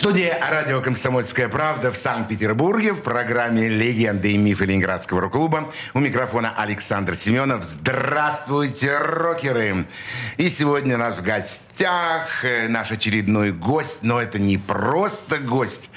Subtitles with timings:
[0.00, 5.70] студии радио «Комсомольская правда» в Санкт-Петербурге в программе «Легенды и мифы Ленинградского рок-клуба».
[5.92, 7.64] У микрофона Александр Семенов.
[7.64, 9.84] Здравствуйте, рокеры!
[10.38, 15.90] И сегодня у нас в гостях э, наш очередной гость, но это не просто гость.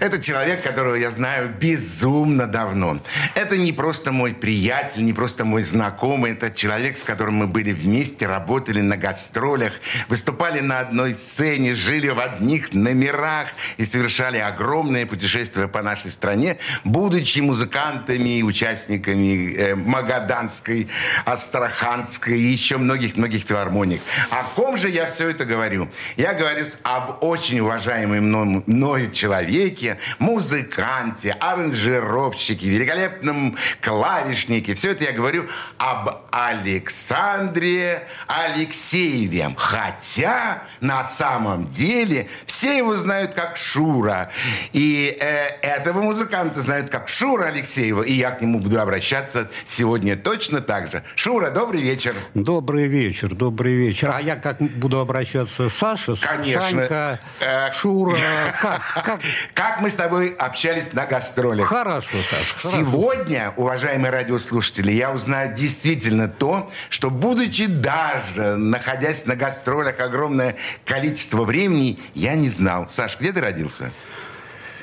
[0.00, 3.02] Это человек, которого я знаю безумно давно.
[3.34, 6.32] Это не просто мой приятель, не просто мой знакомый.
[6.32, 9.74] Это человек, с которым мы были вместе, работали на гастролях,
[10.08, 16.10] выступали на одной сцене, жили в одних номерах горах и совершали огромные путешествия по нашей
[16.10, 20.88] стране, будучи музыкантами и участниками э, Магаданской,
[21.24, 24.00] Астраханской и еще многих-многих филармониек.
[24.30, 25.88] О ком же я все это говорю?
[26.16, 34.74] Я говорю об очень уважаемом мною человеке, музыканте, аранжировщике, великолепном клавишнике.
[34.74, 35.44] Все это я говорю
[35.78, 39.54] об Александре Алексееве.
[39.56, 44.30] Хотя на самом деле все его знают знают как Шура.
[44.74, 48.02] И э, этого музыканта знают как Шура Алексеева.
[48.02, 51.02] И я к нему буду обращаться сегодня точно так же.
[51.14, 52.14] Шура, добрый вечер.
[52.34, 54.10] Добрый вечер, добрый вечер.
[54.14, 55.70] А я как буду обращаться?
[55.70, 56.60] Саша, Конечно.
[56.60, 58.18] Санька, э, Шура.
[58.60, 59.20] Как, как?
[59.54, 61.68] как мы с тобой общались на гастролях.
[61.68, 62.76] Хорошо, Саша.
[62.76, 71.44] Сегодня, уважаемые радиослушатели, я узнаю действительно то, что, будучи даже находясь на гастролях огромное количество
[71.44, 72.88] времени, я не знал.
[72.88, 73.92] Саша, Саш, где ты родился?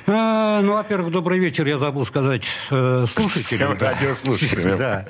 [0.06, 3.78] А, ну, во-первых, добрый вечер, я забыл сказать э, слушателям.
[3.78, 4.78] Всем радиослушателям.
[4.78, 5.06] Да.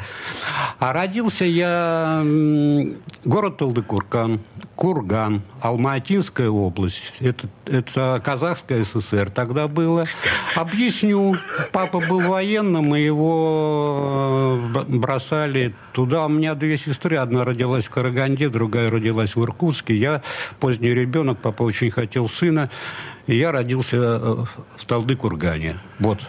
[0.78, 2.24] А родился я
[3.26, 4.42] город Талдыкурган,
[4.76, 7.12] Курган, Алматинская область.
[7.20, 10.06] Это, это Казахская ССР тогда было.
[10.56, 11.38] Объясню.
[11.72, 16.28] Папа был военным, и его э, бросали туда.
[16.28, 17.18] У меня две сестры.
[17.18, 19.96] Одна родилась в Караганде, другая родилась в Иркутске.
[19.96, 20.22] Я
[20.60, 22.70] поздний ребенок, папа очень хотел сына.
[23.28, 24.46] И я родился э,
[24.78, 25.78] в Талды-Кургане.
[26.00, 26.20] Вот.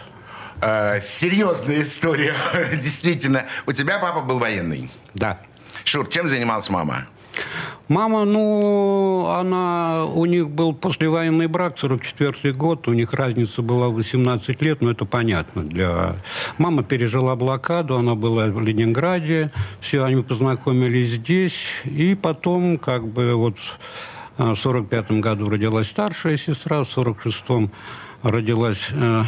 [0.61, 2.33] А, серьезная история,
[2.81, 3.45] действительно.
[3.65, 4.89] У тебя папа был военный?
[5.13, 5.39] Да.
[5.83, 7.07] Шур, чем занималась мама?
[7.87, 14.59] Мама, ну, она, у них был послевоенный брак, 44 год, у них разница была 18
[14.63, 15.63] лет, но это понятно.
[15.63, 16.15] Для...
[16.57, 19.51] Мама пережила блокаду, она была в Ленинграде,
[19.81, 23.57] все, они познакомились здесь, и потом, как бы, вот
[24.37, 27.71] в 1945 году родилась старшая сестра, в 1946
[28.25, 29.23] родилась э,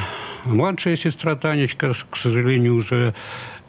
[0.45, 3.13] младшая сестра Танечка, к сожалению, уже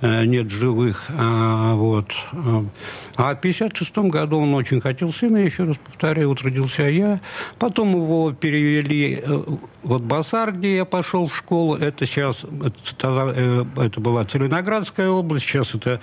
[0.01, 1.05] э, нет живых.
[1.11, 2.13] А, вот.
[2.33, 7.21] а в 1956 году он очень хотел сына, еще раз повторяю, вот родился я.
[7.59, 9.43] Потом его перевели э,
[9.83, 11.77] вот Басар, где я пошел в школу.
[11.77, 16.01] Это сейчас, это, это была Целиноградская область, сейчас это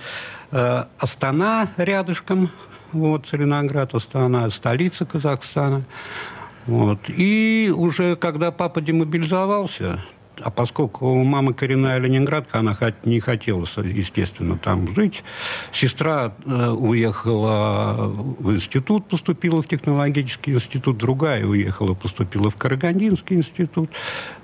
[0.98, 2.50] Астана рядышком
[2.96, 5.84] вот, Целиноград, Астана, столица Казахстана.
[6.66, 6.98] Вот.
[7.08, 10.00] И уже когда папа демобилизовался,
[10.42, 15.24] а поскольку у мамы коренная ленинградка, она не хотела, естественно, там жить.
[15.72, 23.90] Сестра э, уехала в институт, поступила в технологический институт, другая уехала, поступила в Карагандинский институт.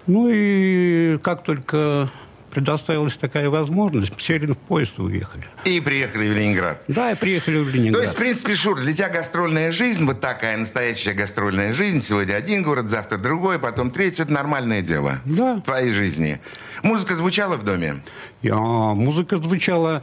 [0.07, 2.11] Ну и как только
[2.53, 5.47] предоставилась такая возможность, сели в поезд и уехали.
[5.65, 6.83] И приехали в Ленинград.
[6.87, 7.95] Да, и приехали в Ленинград.
[7.95, 12.35] То есть, в принципе, Шур, для тебя гастрольная жизнь, вот такая настоящая гастрольная жизнь, сегодня
[12.35, 15.21] один город, завтра другой, потом третий, это нормальное дело.
[15.25, 15.57] Да.
[15.57, 16.41] В твоей жизни.
[16.83, 18.03] Музыка звучала в доме?
[18.43, 20.03] Я, музыка звучала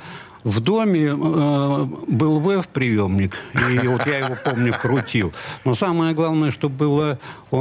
[0.50, 5.32] в доме э, был ВЭФ-приемник, и вот я его, помню, крутил.
[5.64, 7.20] Но самое главное, что было...
[7.52, 7.56] Э,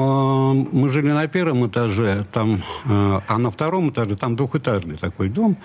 [0.72, 5.56] мы жили на первом этаже, там, э, а на втором этаже там двухэтажный такой дом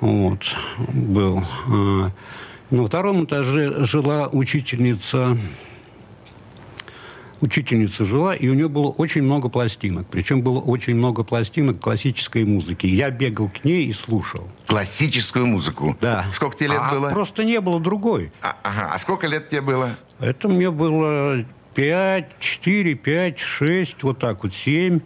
[0.00, 0.40] вот,
[0.88, 1.42] был.
[1.68, 2.10] Э,
[2.70, 5.38] на втором этаже жила учительница
[7.40, 10.06] учительница жила, и у нее было очень много пластинок.
[10.10, 12.86] Причем было очень много пластинок классической музыки.
[12.86, 14.48] Я бегал к ней и слушал.
[14.66, 15.96] Классическую музыку?
[16.00, 16.26] Да.
[16.32, 17.10] Сколько тебе лет а было?
[17.10, 18.32] просто не было другой.
[18.42, 18.90] А, ага.
[18.92, 19.96] А сколько лет тебе было?
[20.20, 21.44] Это мне было
[21.74, 25.00] 5, 4, 5, 6, вот так вот, 7.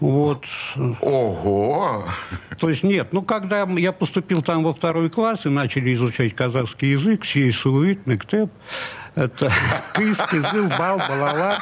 [0.00, 0.44] Вот.
[1.00, 2.04] Ого!
[2.58, 6.92] То есть нет, ну когда я поступил там во второй класс и начали изучать казахский
[6.92, 8.50] язык, сей суит, мектеп,
[9.16, 9.50] Это
[9.94, 11.54] кыс, кызыл, бал, балала,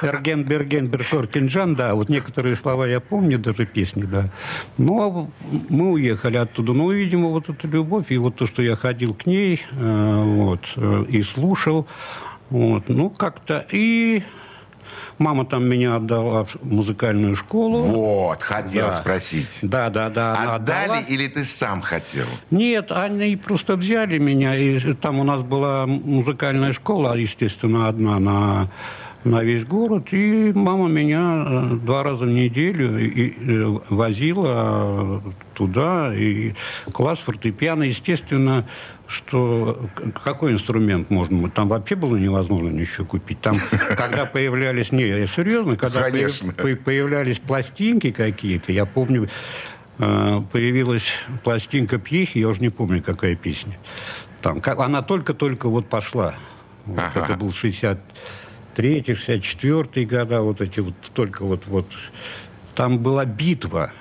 [0.00, 4.30] эрген, берген, бершор, кинджан, да, вот некоторые слова я помню, даже песни, да.
[4.78, 5.28] Но
[5.68, 6.72] мы уехали оттуда.
[6.72, 10.60] Ну, видимо, вот эта любовь, и вот то, что я ходил к ней, э, вот,
[10.76, 11.88] э, и слушал,
[12.50, 14.22] вот, ну, как-то, и
[15.18, 17.78] Мама там меня отдала в музыкальную школу.
[17.82, 18.94] Вот, хотел Да.
[18.94, 19.60] спросить.
[19.62, 20.32] Да, да, да.
[20.56, 21.00] Отдали отдала.
[21.00, 22.26] или ты сам хотел?
[22.50, 28.68] Нет, они просто взяли меня, и там у нас была музыкальная школа, естественно, одна на,
[29.22, 35.22] на весь город, и мама меня э, два раза в неделю и- э, возила
[35.54, 36.54] туда, и
[36.92, 38.66] класс фортепиано, естественно,
[39.06, 39.88] что
[40.24, 41.50] какой инструмент можно?
[41.50, 43.40] Там вообще было невозможно ничего купить.
[43.40, 43.56] Там,
[43.96, 46.52] когда появлялись, не, я серьезно, когда Конечно.
[46.52, 49.28] по- появлялись пластинки какие-то, я помню,
[49.98, 51.12] э, появилась
[51.42, 53.76] пластинка Пьехи, я уже не помню, какая песня.
[54.40, 56.34] Там, она только-только вот пошла.
[56.86, 57.24] Вот Ага.
[57.24, 61.86] Это был 63 64 года, вот эти вот, только вот, вот.
[62.74, 63.92] Там была битва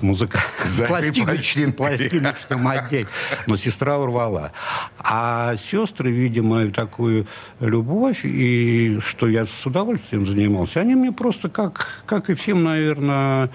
[0.00, 0.40] музыка
[0.88, 1.72] пластинкой.
[1.72, 3.06] пластиночным отделе.
[3.46, 4.52] Но сестра урвала.
[4.98, 7.26] А сестры, видимо, такую
[7.60, 13.50] любовь, и что я с удовольствием занимался, они мне просто, как, как и всем, наверное,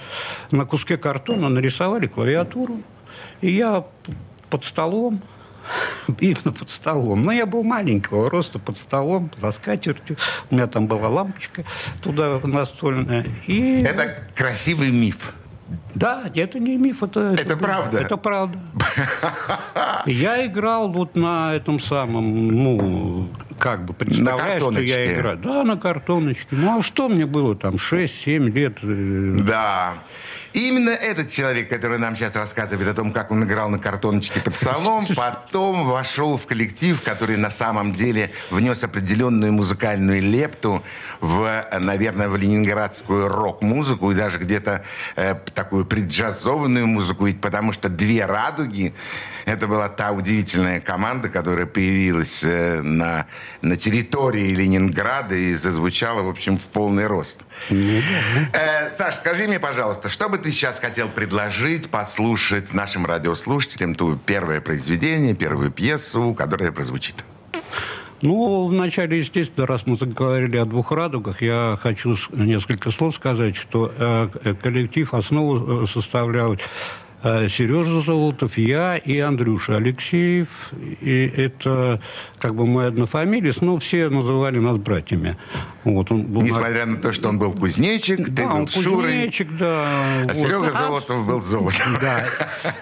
[0.51, 2.81] на куске картона нарисовали клавиатуру.
[3.41, 3.85] И я
[4.49, 5.21] под столом,
[6.19, 7.23] именно под столом.
[7.23, 10.17] Но я был маленького роста под столом, за скатертью.
[10.49, 11.63] У меня там была лампочка
[12.01, 13.25] туда настольная.
[13.47, 13.81] И...
[13.81, 15.33] Это красивый миф.
[15.95, 17.35] Да, это не миф, это...
[17.37, 17.99] Это правда?
[17.99, 18.59] Это правда.
[20.05, 23.27] Я играл вот на этом самом, ну,
[23.59, 25.37] как бы представляешь, что я играю.
[25.37, 26.47] Да, на картоночке.
[26.51, 28.77] Ну, а что мне было там, 6-7 лет?
[28.83, 29.93] э, Да.
[30.57, 34.41] И именно этот человек, который нам сейчас рассказывает о том, как он играл на картоночке
[34.41, 40.83] под столом, потом вошел в коллектив, который на самом деле внес определенную музыкальную лепту
[41.21, 44.83] в, наверное, в ленинградскую рок-музыку и даже где-то
[45.15, 48.95] э, такую преджазованную музыку, ведь потому что «Две радуги»
[49.47, 53.27] Это была та удивительная команда, которая появилась э, на,
[53.61, 57.45] на территории Ленинграда и зазвучала, в общем, в полный рост.
[57.69, 64.17] Э, Саш, скажи мне, пожалуйста, что бы ты сейчас хотел предложить, послушать нашим радиослушателям, ту
[64.17, 67.15] первое произведение, первую пьесу, которая прозвучит?
[68.21, 73.93] Ну, вначале, естественно, раз мы заговорили о двух радугах, я хочу несколько слов сказать, что
[73.97, 76.57] э, коллектив основу э, составлял
[77.23, 80.69] Сережа Золотов, я и Андрюша Алексеев.
[81.01, 81.99] И это
[82.39, 85.35] как бы мы однофамилец, но все называли нас братьями.
[85.83, 88.67] Вот, он был на- Несмотря на то, что он был кузнечик, ты да, был он
[88.67, 89.85] Шурой, кузнечик, да.
[89.87, 90.35] а вот.
[90.37, 91.97] Серега А, Золотов был золотом.
[92.01, 92.25] Да.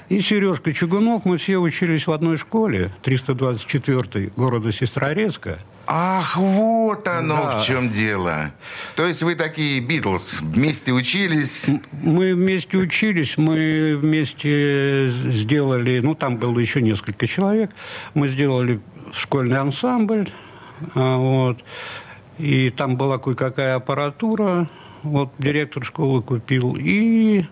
[0.10, 5.60] И Сережка Чугунов, мы все учились в одной школе, 324 города Сестрорецка.
[5.88, 7.58] Ах, вот оно Да.
[7.60, 8.52] в чем дело.
[8.96, 11.68] То есть вы такие Битлз, вместе учились.
[12.02, 17.72] Мы вместе учились, мы вместе сделали, ну, там было еще несколько человек,
[18.14, 18.80] мы сделали
[19.14, 20.30] школьный ансамбль,
[20.96, 21.64] а, вот,
[22.40, 24.70] и там была кое-какая аппаратура,
[25.04, 27.46] вот, директор школы купил, и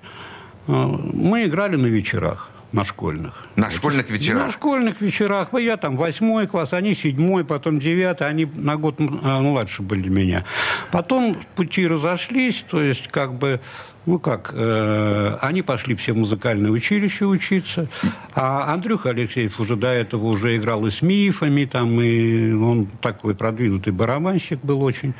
[0.67, 3.45] а, мы играли на вечерах, на школьных.
[3.55, 4.51] На школьных На вечерах.
[4.51, 5.49] школьных вечерах.
[5.51, 10.09] Ну, Я там восьмой класс, они седьмой, потом девятый, они на год а, младше были
[10.09, 10.43] меня.
[10.91, 13.59] Потом пути разошлись, то есть как бы,
[14.07, 17.87] ну как, э, они пошли все в музыкальное училище учиться,
[18.33, 23.35] а Андрюха Алексеев уже до этого уже играл и с мифами, там, и он такой
[23.35, 25.13] продвинутый барабанщик был очень.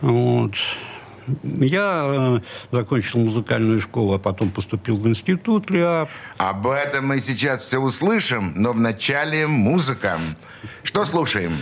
[0.00, 0.52] Вот.
[1.42, 2.40] Я э,
[2.70, 6.08] закончил музыкальную школу, а потом поступил в институт ЛИАП.
[6.38, 10.18] Об этом мы сейчас все услышим, но вначале музыка.
[10.82, 11.52] Что слушаем?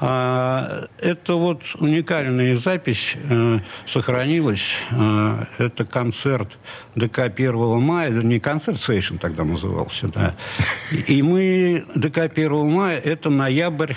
[0.00, 4.74] А, Это вот уникальная запись э, сохранилась.
[4.90, 6.48] Э, Это концерт
[6.94, 8.10] ДК 1 мая.
[8.10, 10.34] Это не концерт Сейшн тогда назывался, да.
[10.92, 13.94] И мы ДК 1 мая, это ноябрь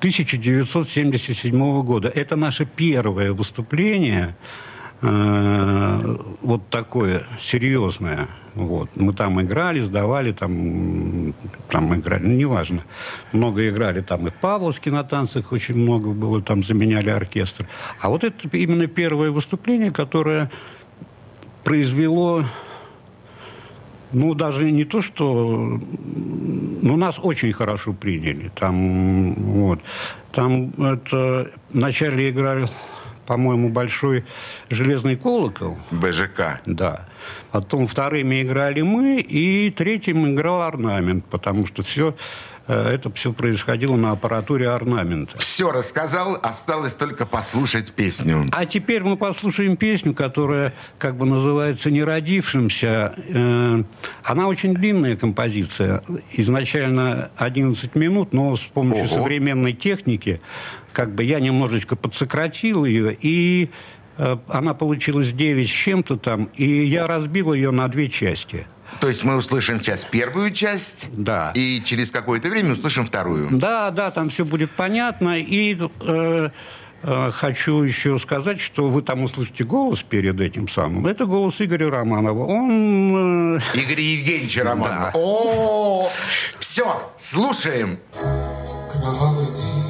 [0.00, 2.08] 1977 года.
[2.08, 4.34] Это наше первое выступление,
[5.02, 8.28] э, вот такое серьезное.
[8.54, 8.88] Вот.
[8.96, 11.34] Мы там играли, сдавали, там,
[11.68, 12.82] там играли, ну, неважно.
[13.32, 17.68] Много играли там и в Павловске на танцах, очень много было, там заменяли оркестр.
[18.00, 20.50] А вот это именно первое выступление, которое
[21.62, 22.44] произвело
[24.12, 25.80] ну, даже не то, что...
[26.82, 28.50] Ну, нас очень хорошо приняли.
[28.54, 29.80] Там, вот.
[30.32, 31.50] Там это...
[31.70, 32.66] Вначале играли,
[33.26, 34.24] по-моему, большой
[34.68, 35.78] железный колокол.
[35.90, 36.60] БЖК.
[36.66, 37.06] Да.
[37.52, 42.14] Потом вторыми играли мы, и третьим играл орнамент, потому что все
[42.72, 45.38] это все происходило на аппаратуре орнамента.
[45.38, 48.46] Все рассказал, осталось только послушать песню.
[48.52, 53.14] А теперь мы послушаем песню, которая как бы называется «Не родившимся».
[53.16, 53.82] Э,
[54.22, 56.02] она очень длинная композиция.
[56.32, 59.22] Изначально 11 минут, но с помощью Ого.
[59.22, 60.40] современной техники
[60.92, 63.70] как бы я немножечко подсократил ее, и
[64.16, 68.66] э, она получилась 9 с чем-то там, и я разбил ее на две части.
[69.00, 71.52] То есть мы услышим сейчас первую часть, Да.
[71.54, 73.48] и через какое-то время услышим вторую.
[73.50, 75.38] Да, да, там все будет понятно.
[75.38, 76.50] И э,
[77.02, 81.06] э, хочу еще сказать, что вы там услышите голос перед этим самым.
[81.06, 82.44] Это голос Игоря Романова.
[82.46, 83.56] Он...
[83.56, 84.98] э, Игорь Евгеньевич Романов.
[84.98, 85.12] Да.
[85.14, 86.10] О,
[86.58, 87.98] все, слушаем.
[88.92, 89.89] Кровавый диск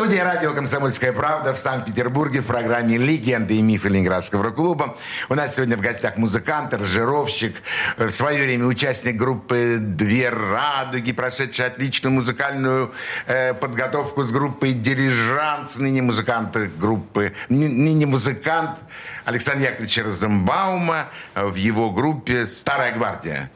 [0.00, 4.96] Студии радио «Комсомольская правда» в Санкт-Петербурге в программе «Легенды и мифы Ленинградского рок-клуба».
[5.28, 7.56] У нас сегодня в гостях музыкант, аранжировщик,
[7.98, 12.94] э, в свое время участник группы «Две радуги», прошедший отличную музыкальную
[13.26, 18.78] э, подготовку с группой «Дирижанс», ныне музыкант группы, ны- ныне музыкант
[19.26, 23.50] Александр Яковлевич Розенбаума э, в его группе «Старая гвардия».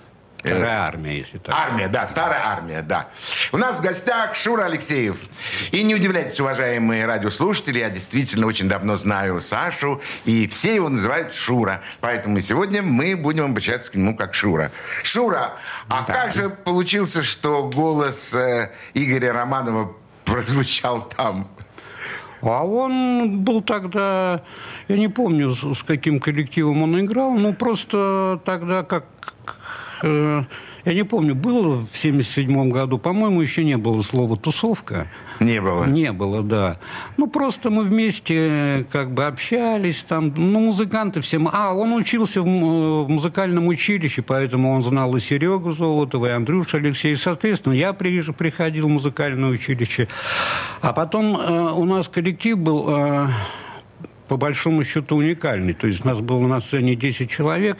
[0.44, 1.54] Э, Вторая армия, если так.
[1.54, 3.08] Армия, да, старая армия, да.
[3.50, 5.18] У нас в гостях Шура Алексеев.
[5.72, 11.32] И не удивляйтесь, уважаемые радиослушатели, я действительно очень давно знаю Сашу, и все его называют
[11.32, 11.80] Шура.
[12.00, 14.70] Поэтому сегодня мы будем обращаться к нему как Шура.
[15.02, 15.54] Шура,
[15.88, 19.94] а как же получился, что голос э, Игоря Романова
[20.26, 21.48] прозвучал там?
[22.42, 24.42] А он был тогда,
[24.88, 29.04] я не помню, с, с каким коллективом он играл, ну просто тогда как...
[30.04, 30.44] э,
[30.84, 35.06] я не помню, было в 77 году, по-моему, еще не было слова «тусовка».
[35.40, 35.84] Не было.
[35.84, 36.78] Не было, да.
[37.16, 41.40] Ну, просто мы вместе э, как бы общались там, ну, музыканты все.
[41.52, 46.30] А, он учился в, м- в музыкальном училище, поэтому он знал и Серегу Золотова, и
[46.30, 47.16] Андрюша Алексей.
[47.16, 50.06] Соответственно, я при- приходил в музыкальное училище.
[50.82, 52.84] А потом э, у нас коллектив был...
[52.88, 53.26] э,
[54.28, 55.75] по большому счету уникальный.
[55.75, 57.76] То есть у нас было на сцене 10 человек,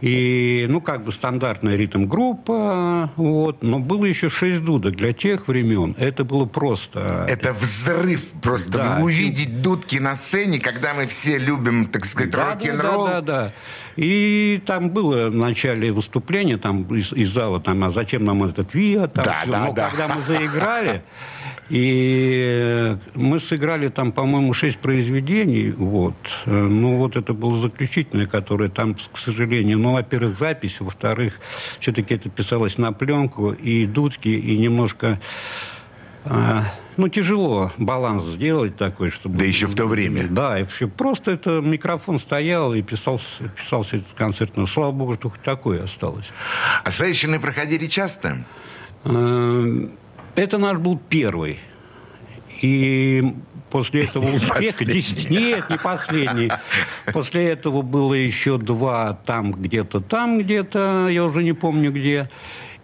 [0.00, 4.96] и, ну, как бы стандартная ритм-группа, вот, но было еще 6 дудок.
[4.96, 7.26] Для тех времен это было просто...
[7.28, 8.70] Это взрыв просто.
[8.78, 8.98] Да.
[9.02, 13.06] Увидеть дудки на сцене, когда мы все любим, так сказать, Да, рок-н-ролл.
[13.06, 13.52] Да, да, да.
[13.96, 18.72] И там было в начале выступления там из, из зала, там, а зачем нам этот
[18.72, 19.08] ВИА?
[19.08, 19.88] Там, Да, да, Но да.
[19.90, 21.02] когда мы заиграли,
[21.68, 26.14] и мы сыграли там, по-моему, шесть произведений, вот.
[26.46, 31.40] Э, Ну, вот это было заключительное, которое там, к сожалению, ну, во-первых, запись, во-вторых,
[31.80, 35.20] все-таки это писалось на пленку, и дудки, и немножко...
[36.24, 36.64] а,
[36.96, 39.38] ну, тяжело баланс сделать такой, чтобы...
[39.38, 40.26] Да еще в то время.
[40.28, 43.24] Да, и вообще просто это микрофон стоял и писался,
[43.56, 44.56] писался этот концерт.
[44.56, 46.30] Но слава богу, что хоть такое осталось.
[46.84, 48.44] А сессионы проходили часто?
[49.04, 49.88] Э,
[50.38, 51.58] Это наш был первый.
[52.62, 53.34] И
[53.70, 54.84] после этого успеха...
[54.84, 56.50] десять- Нет, не последний.
[57.12, 62.28] После этого было еще два там где-то, там где-то, я уже не помню где.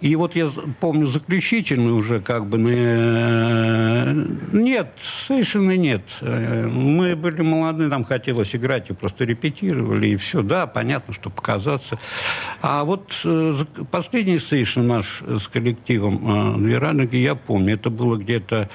[0.05, 2.63] И вот я помню заключительный уже как бы...
[2.63, 4.13] Э,
[4.53, 4.93] нет,
[5.27, 6.03] совершенно нет.
[6.21, 10.43] Э, мы были молодые, нам хотелось играть, и просто репетировали, и все.
[10.43, 11.99] Да, понятно, что показаться.
[12.61, 13.55] А вот э,
[13.91, 18.69] последний сейшн наш с коллективом «Две радуги», я помню, это было где-то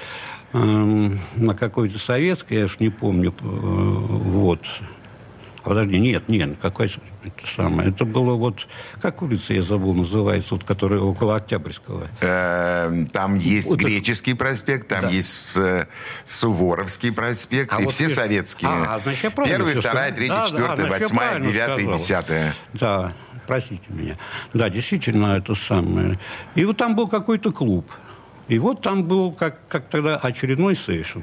[0.52, 4.62] эм, на какой-то советской, я уж не помню, вот,
[5.62, 7.90] Подожди, нет, нет, какой это самое.
[7.90, 8.66] Это было вот,
[9.00, 12.08] как улица, я забыл, называется, вот, которая около Октябрьского.
[12.20, 15.86] Эм, там есть вот Греческий проспект, там есть э,
[16.24, 18.70] Суворовский проспект, а и все советские.
[18.70, 22.54] А, значит, Первый, вторая, третья, четвертая, восьмая, девятая, десятая.
[22.72, 23.12] Да,
[23.46, 24.16] простите меня.
[24.54, 26.18] Да, действительно, это самое.
[26.54, 27.86] И вот там был какой-то клуб.
[28.48, 31.20] И вот там был, как, как тогда, очередной сейшн.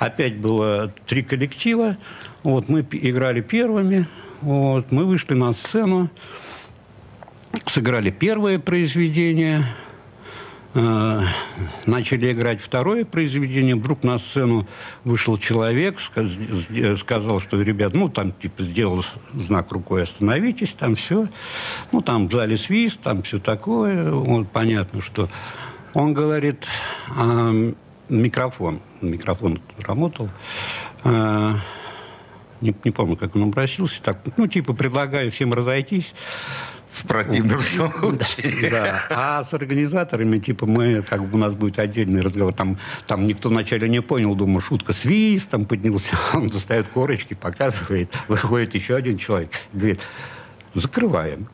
[0.00, 1.96] Опять было три коллектива.
[2.46, 4.06] Вот, мы играли первыми.
[4.40, 6.08] Вот, мы вышли на сцену,
[7.66, 9.64] сыграли первое произведение,
[10.74, 11.22] э,
[11.86, 13.74] начали играть второе произведение.
[13.74, 14.68] Вдруг на сцену
[15.02, 16.38] вышел человек, сказ,
[16.98, 21.26] сказал, что, ребят, ну, там, типа, сделал знак рукой «Остановитесь», там все.
[21.90, 24.12] Ну, там в зале свист, там все такое.
[24.12, 25.28] Вот, понятно, что...
[25.94, 26.64] Он говорит,
[27.16, 27.72] э,
[28.08, 30.28] микрофон, микрофон работал,
[31.02, 31.54] э,
[32.60, 36.14] не, не помню, как он обратился, так, ну, типа, предлагаю всем разойтись.
[36.90, 38.70] В противном случае.
[38.70, 39.04] Да.
[39.10, 42.54] А с организаторами, типа, мы, как бы у нас будет отдельный разговор.
[42.54, 48.10] Там, там никто вначале не понял, думаю, шутка свист, там поднялся, он достает корочки, показывает,
[48.28, 50.00] выходит еще один человек, говорит,
[50.72, 51.48] закрываем.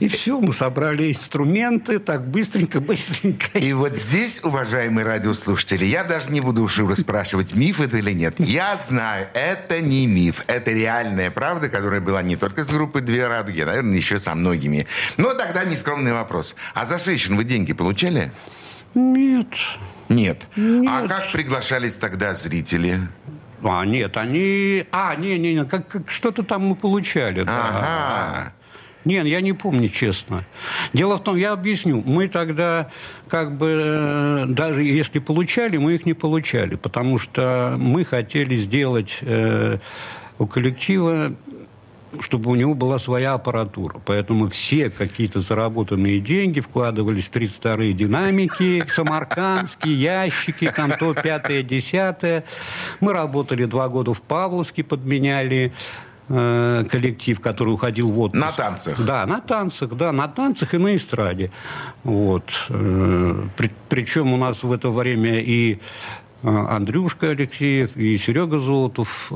[0.00, 3.58] И все, мы собрали инструменты так быстренько, быстренько.
[3.58, 8.34] И вот здесь, уважаемые радиослушатели, я даже не буду уж спрашивать, миф это или нет.
[8.38, 13.26] Я знаю, это не миф, это реальная правда, которая была не только с группой «Две
[13.26, 14.86] радуги», а, наверное, еще со многими.
[15.16, 16.54] Но тогда нескромный вопрос.
[16.74, 18.32] А за сейшн вы деньги получали?
[18.94, 19.48] Нет.
[20.08, 20.46] Нет.
[20.56, 20.90] Нет.
[20.90, 23.00] А как приглашались тогда зрители?
[23.62, 24.86] А, нет, они...
[24.92, 27.40] А, не-не-не, как, как что-то там мы получали.
[27.40, 27.46] Ага.
[27.46, 28.52] Да.
[29.06, 30.44] Нет, я не помню, честно.
[30.92, 32.90] Дело в том, я объясню, мы тогда
[33.28, 39.18] как бы э, даже если получали, мы их не получали, потому что мы хотели сделать
[39.22, 39.78] э,
[40.38, 41.32] у коллектива
[42.20, 44.00] чтобы у него была своя аппаратура.
[44.06, 52.44] Поэтому все какие-то заработанные деньги вкладывались в 32-е динамики, самаркандские, ящики, там то, пятое, десятое.
[53.00, 55.74] Мы работали два года в Павловске, подменяли
[56.28, 58.44] Э, коллектив, который уходил в отпуск.
[58.44, 59.04] На танцах?
[59.04, 61.52] Да, на танцах, да, на танцах и на эстраде.
[62.02, 62.50] Вот.
[62.68, 65.78] Э, при, причем у нас в это время и
[66.42, 69.30] э, Андрюшка Алексеев и Серега Золотов,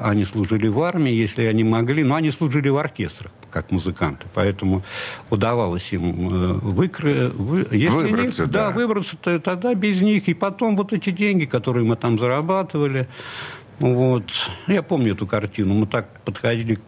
[0.00, 4.82] они служили в армии, если они могли, но они служили в оркестрах как музыканты, поэтому
[5.28, 10.32] удавалось им выкры, вы, если выбраться, не, да, да, выбраться -то, тогда без них, и
[10.32, 13.08] потом вот эти деньги, которые мы там зарабатывали,
[13.80, 14.32] вот.
[14.66, 15.74] Я помню эту картину.
[15.74, 16.80] Мы так подходили к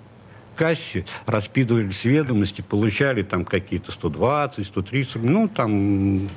[0.56, 6.28] кассе, распидывали ведомости, получали там какие-то 120, 130, ну, там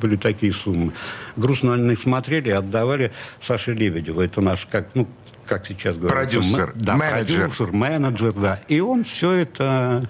[0.00, 0.92] были такие суммы.
[1.36, 4.20] Грустно на них смотрели, отдавали Саше Лебедеву.
[4.20, 5.06] Это наш, как, ну,
[5.46, 6.16] как сейчас говорят.
[6.16, 7.48] Продюсер, да, менеджер.
[7.48, 8.60] Продюсер, менеджер, да.
[8.68, 10.08] И он все это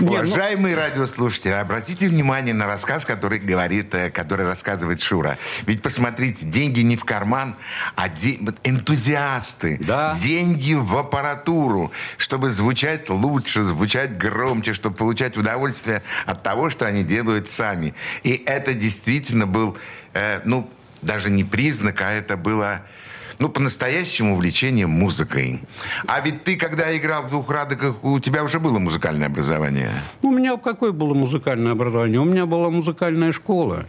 [0.00, 5.38] ну- Уважаемые радиослушатели, обратите внимание на рассказ, который говорит, э, который рассказывает Шура.
[5.66, 7.56] Ведь посмотрите, деньги не в карман,
[7.96, 8.38] а де...
[8.64, 9.78] энтузиасты.
[9.80, 10.14] Да.
[10.20, 17.02] Деньги в аппаратуру, чтобы звучать лучше, звучать громче, чтобы получать удовольствие от того, что они
[17.02, 17.94] делают сами.
[18.22, 19.76] И это действительно был,
[20.12, 20.70] э, ну,
[21.02, 22.82] даже не признак, а это было
[23.44, 25.60] ну, по-настоящему увлечение музыкой.
[26.06, 29.90] А ведь ты, когда играл в двух радоках, у тебя уже было музыкальное образование?
[30.22, 32.20] Ну, у меня какое было музыкальное образование?
[32.20, 33.84] У меня была музыкальная школа.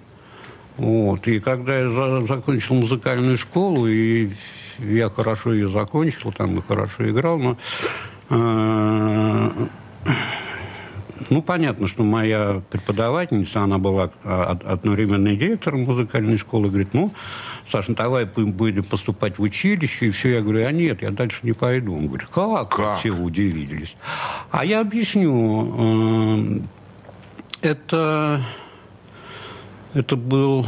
[0.76, 1.26] Вот.
[1.28, 4.32] И когда я за закончил музыкальную школу, и
[4.80, 7.58] я хорошо ее закончил, там и хорошо играл, но...
[8.30, 9.52] Э
[11.30, 17.14] ну, понятно, что моя преподавательница, она была одновременно директором музыкальной школы, говорит, ну,
[17.70, 20.36] Саша, ну, давай будем поступать в училище, и все.
[20.36, 21.96] Я говорю, а нет, я дальше не пойду.
[21.96, 22.70] Он говорит, как?
[22.70, 23.00] как?
[23.00, 23.96] Все удивились.
[24.52, 26.62] А я объясню.
[27.62, 28.44] Э, это,
[29.96, 30.68] это был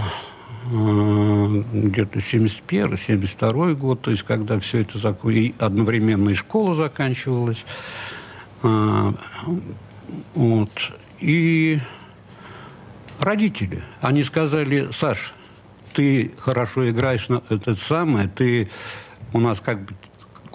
[0.71, 7.63] э, где-то 71-72 год, то есть когда все это закончилось, одновременно и школа заканчивалась.
[10.35, 10.71] Вот.
[11.19, 11.79] И
[13.19, 15.33] родители, они сказали, Саш,
[15.93, 18.69] ты хорошо играешь на это самое, ты
[19.33, 19.93] у нас как бы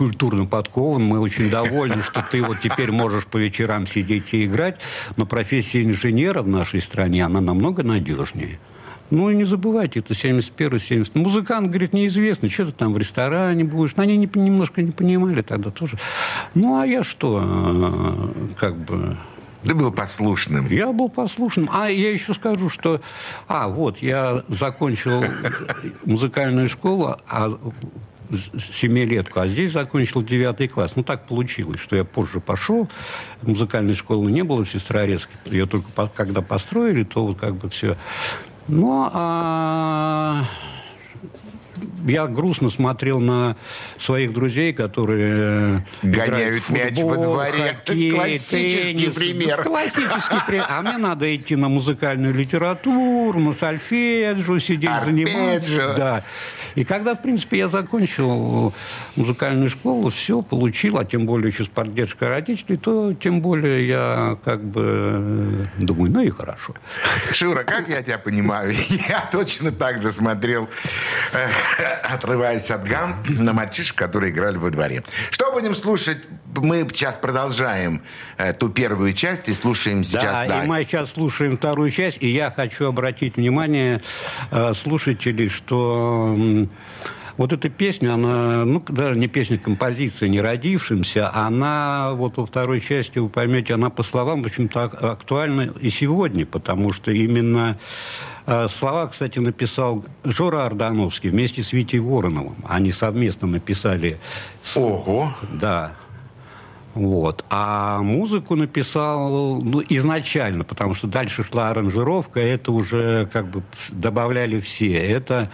[0.03, 1.05] культурно подкован.
[1.05, 4.81] Мы очень довольны, что ты вот теперь можешь по вечерам сидеть и играть.
[5.17, 8.59] Но профессия инженера в нашей стране, она намного надежнее.
[9.11, 13.63] Ну, и не забывайте, это 71 70 Музыкант, говорит, неизвестно, что ты там в ресторане
[13.63, 13.93] будешь.
[13.97, 15.99] Они не, немножко не понимали тогда тоже.
[16.55, 19.17] Ну, а я что, э, как бы...
[19.63, 20.67] Ты был послушным.
[20.67, 21.69] Я был послушным.
[21.73, 23.01] А я еще скажу, что...
[23.49, 25.25] А, вот, я закончил
[26.05, 27.59] музыкальную школу, а
[28.71, 30.93] семилетку, а здесь закончил девятый класс.
[30.97, 32.89] Ну, так получилось, что я позже пошел.
[33.43, 35.33] Музыкальной школы не было в Сестрорецке.
[35.47, 37.97] Ее только по, когда построили, то вот как бы все
[38.69, 40.45] ну, а
[42.07, 43.57] я грустно смотрел на
[43.99, 47.77] своих друзей, которые гоняют футбол, мяч во дворе.
[47.85, 49.15] Хоккей, Классический теннис.
[49.15, 49.63] пример.
[49.63, 50.67] Классический пример.
[50.69, 55.27] А мне надо идти на музыкальную литературу, на сольфеджио, сидеть, Арпеджио.
[55.27, 55.95] заниматься.
[55.97, 56.25] Да.
[56.75, 58.73] И когда, в принципе, я закончил
[59.17, 64.39] музыкальную школу, все получил, а тем более еще с поддержкой родителей, то тем более я
[64.45, 66.75] как бы думаю, ну и хорошо.
[67.31, 68.73] Шура, как я тебя понимаю,
[69.09, 70.69] я точно так же смотрел,
[71.33, 71.49] э,
[72.03, 75.03] отрываясь от гам, на мальчишек, которые играли во дворе.
[75.31, 76.19] Что будем слушать?
[76.55, 78.03] Мы сейчас продолжаем
[78.37, 80.49] э, ту первую часть и слушаем сейчас...
[80.49, 84.03] Да, и мы сейчас слушаем вторую часть, и я хочу обратить внимание
[84.51, 86.71] э, слушателей, что м,
[87.37, 92.81] вот эта песня, она, ну, даже не песня, композиция, не родившимся, она вот во второй
[92.81, 97.79] части, вы поймете, она по словам, в общем-то, ак- актуальна и сегодня, потому что именно
[98.47, 102.57] э, слова, кстати, написал Жора Ордановский вместе с Витей Вороновым.
[102.69, 104.19] Они совместно написали
[104.77, 105.35] Ого!
[105.53, 105.93] да.
[106.95, 107.45] Вот.
[107.49, 114.61] А музыку написал ну, изначально, потому что дальше шла аранжировка, это уже как бы добавляли
[114.61, 114.93] все.
[114.95, 115.51] Это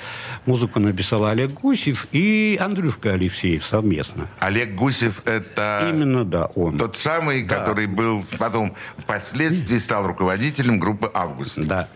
[0.46, 4.26] музыку написал Олег Гусев и Андрюшка Алексеев совместно.
[4.40, 6.76] Олег Гусев– это Именно, да, он.
[6.76, 11.58] тот самый, который был потом впоследствии стал руководителем группы «Август».
[11.58, 11.88] Да.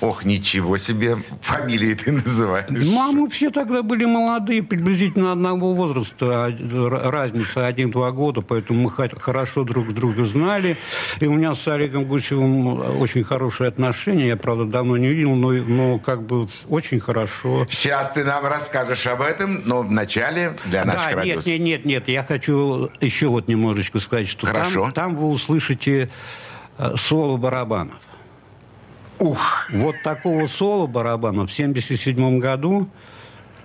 [0.00, 2.66] Ох, ничего себе, фамилии ты называешь.
[2.68, 8.82] Ну, а мы все тогда были молодые, приблизительно одного возраста, а, разница один-два года, поэтому
[8.82, 10.76] мы хо- хорошо друг друга знали.
[11.20, 14.28] И у меня с Олегом Гусевым очень хорошие отношения.
[14.28, 17.66] Я, правда, давно не видел, но, но как бы очень хорошо.
[17.70, 22.08] Сейчас ты нам расскажешь об этом, но вначале для наших да, нет, нет, нет, нет.
[22.08, 24.82] Я хочу еще вот немножечко сказать, что Хорошо.
[24.84, 26.10] там, там вы услышите
[26.78, 28.00] э, соло барабанов.
[29.24, 32.88] Ух, Вот такого соло барабана в 77 году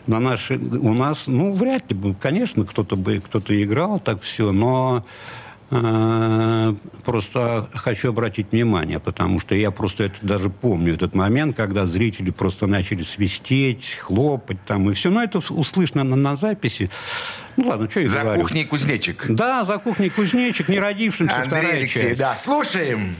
[0.08, 4.52] на наши, у нас, ну, вряд ли бы, конечно, кто-то бы, кто-то играл так все,
[4.54, 5.06] но
[5.69, 11.86] э, просто хочу обратить внимание, потому что я просто это даже помню, этот момент, когда
[11.86, 15.10] зрители просто начали свистеть, хлопать там и все.
[15.10, 16.89] Но это услышно на, на записи.
[17.58, 18.41] Ну ладно, что я за говорю.
[18.41, 19.26] кухней кузнечик.
[19.28, 22.19] Да, за кухней кузнечик, не родившимся Андрей вторая Алексеев, часть.
[22.19, 23.15] да, слушаем.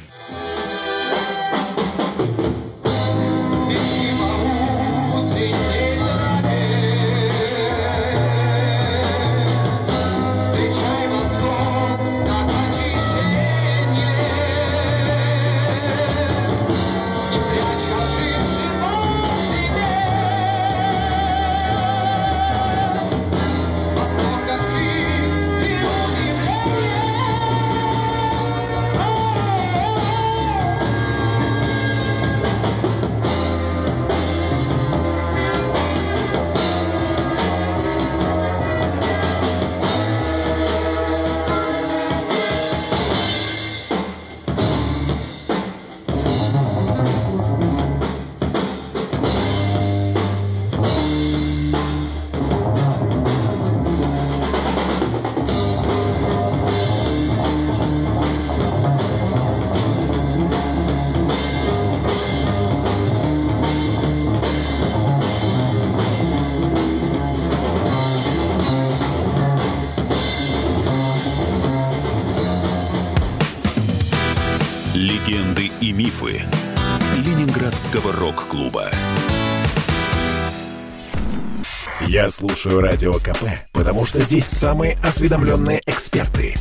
[82.20, 86.54] Я слушаю Радио КП, потому что здесь самые осведомленные эксперты.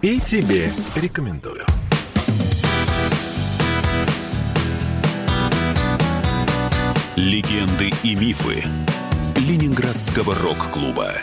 [0.00, 1.64] И тебе рекомендую.
[7.16, 8.62] Легенды и мифы
[9.34, 11.14] Ленинградского рок-клуба.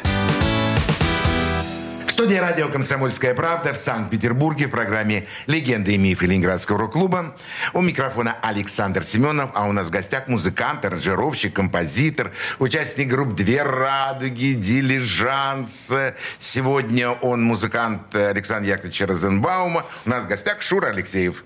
[2.18, 7.36] студии радио «Комсомольская правда» в Санкт-Петербурге в программе «Легенды и мифы Ленинградского рок-клуба».
[7.74, 13.64] У микрофона Александр Семенов, а у нас в гостях музыкант, аранжировщик, композитор, участник групп «Две
[13.64, 15.92] радуги», «Дилижанс».
[16.40, 19.86] Сегодня он музыкант Александра Яковлевича Розенбаума.
[20.06, 21.44] У нас в гостях Шура Алексеев.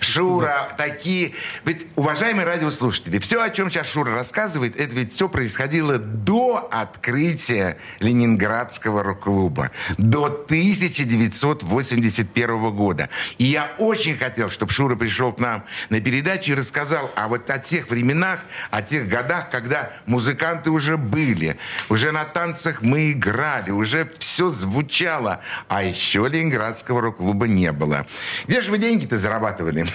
[0.00, 1.32] Шура, такие...
[1.64, 7.76] Ведь, уважаемые радиослушатели, все, о чем сейчас Шура рассказывает, это ведь все происходило до открытия
[8.00, 13.08] Ленинградского рок-клуба до 1981 года.
[13.38, 17.48] И я очень хотел, чтобы Шура пришел к нам на передачу и рассказал о вот
[17.50, 21.56] о тех временах, о тех годах, когда музыканты уже были,
[21.88, 28.06] уже на танцах мы играли, уже все звучало, а еще Ленинградского рок-клуба не было.
[28.46, 29.86] Где же вы деньги-то зарабатывали?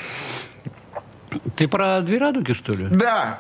[1.56, 2.88] Ты про две радуги, что ли?
[2.90, 3.40] Да,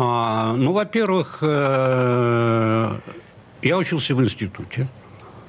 [0.00, 2.98] А, ну, во-первых, э,
[3.62, 4.86] я учился в институте.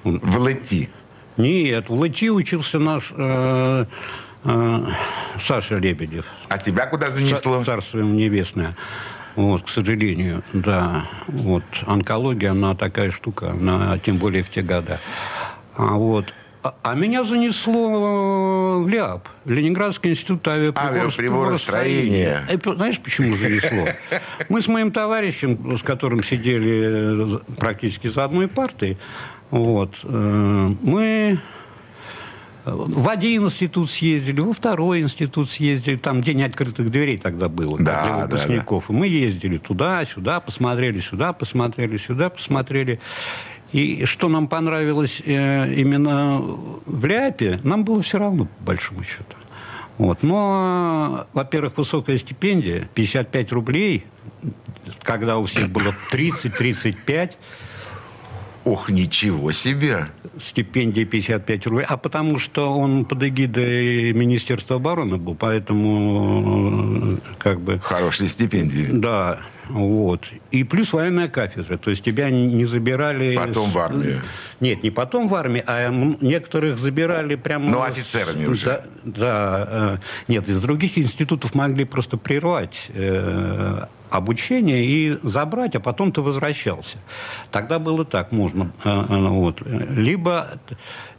[0.03, 0.89] в Лети.
[1.38, 3.86] Нет, в ЛТИ учился наш э,
[4.43, 6.25] Саша Лебедев.
[6.47, 7.60] А тебя куда занесло?
[7.60, 8.75] Ца- Царство ему небесное.
[9.36, 11.06] Вот, к сожалению, да.
[11.28, 14.99] Вот, онкология, она такая штука, она, тем более в те года.
[15.78, 16.34] А, вот.
[16.62, 21.30] А, а меня занесло в ЛИАП, Ленинградский институт авиаприборостроения.
[21.30, 22.45] Авиаприборостроения.
[22.49, 23.88] Э, Знаешь, почему занесло?
[24.49, 28.97] Мы с моим товарищем, с которым сидели практически за одной партой,
[29.52, 31.39] вот, э, мы
[32.75, 35.97] в один институт съездили, во второй институт съездили.
[35.97, 38.89] Там день открытых дверей тогда было Да, для да, выпускников.
[38.89, 42.99] И мы ездили туда, сюда, посмотрели, сюда, посмотрели, сюда, посмотрели.
[43.71, 46.41] И что нам понравилось э, именно
[46.86, 49.36] в Ляпе, нам было все равно, по большому счету.
[49.99, 50.23] Вот.
[50.23, 54.05] Но, во-первых, высокая стипендия, 55 рублей,
[55.03, 57.34] когда у всех было 30-35,
[58.65, 60.08] Ох, ничего себе!
[60.41, 67.80] стипендия 55 рублей, а потому что он под эгидой Министерства обороны был, поэтому как бы...
[67.80, 68.88] Хорошие стипендии.
[68.91, 70.30] Да, вот.
[70.52, 71.78] И плюс военная кафедра.
[71.78, 73.36] То есть тебя не забирали...
[73.36, 74.22] Потом с- в армию.
[74.60, 77.69] Нет, не потом в армии, а некоторых забирали прямо...
[77.69, 78.65] Ну, с- офицерами уже.
[78.65, 85.80] Да, да, э, нет, из других институтов могли просто прервать э, обучение и забрать, а
[85.80, 86.98] потом ты возвращался.
[87.52, 88.72] Тогда было так, можно.
[88.84, 89.62] э, э, вот.
[89.65, 90.60] Либо...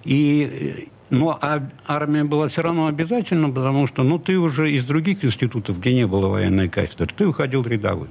[0.05, 5.25] И, но а армия была все равно обязательна, потому что ну, ты уже из других
[5.25, 8.09] институтов, где не было военной кафедры, ты уходил рядовым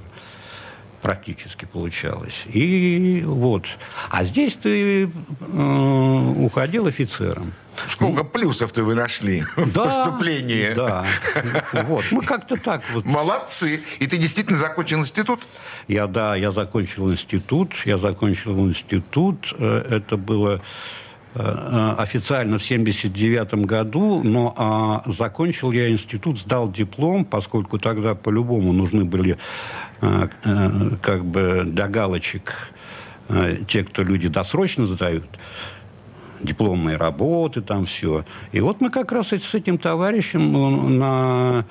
[1.02, 2.44] практически получалось.
[2.52, 3.64] И вот.
[4.10, 7.52] А здесь ты э, уходил офицером.
[7.88, 10.72] Сколько плюсов-то вы нашли в поступлении?
[10.74, 11.06] Да.
[11.84, 12.04] Вот.
[12.10, 13.04] Мы как-то так вот.
[13.04, 13.82] Молодцы.
[13.98, 15.40] И ты действительно закончил институт?
[15.88, 17.72] Я, да, я закончил институт.
[17.84, 19.54] Я закончил институт.
[19.58, 20.60] Э, Это было
[21.34, 28.14] э, э, официально в 79 году, но а, закончил я институт, сдал диплом, поскольку тогда
[28.14, 29.38] по-любому нужны были
[30.00, 32.72] э, э, как бы для галочек
[33.28, 35.24] э, те, кто люди досрочно сдают,
[36.42, 38.24] дипломные работы, там все.
[38.52, 41.64] И вот мы как раз с этим товарищем на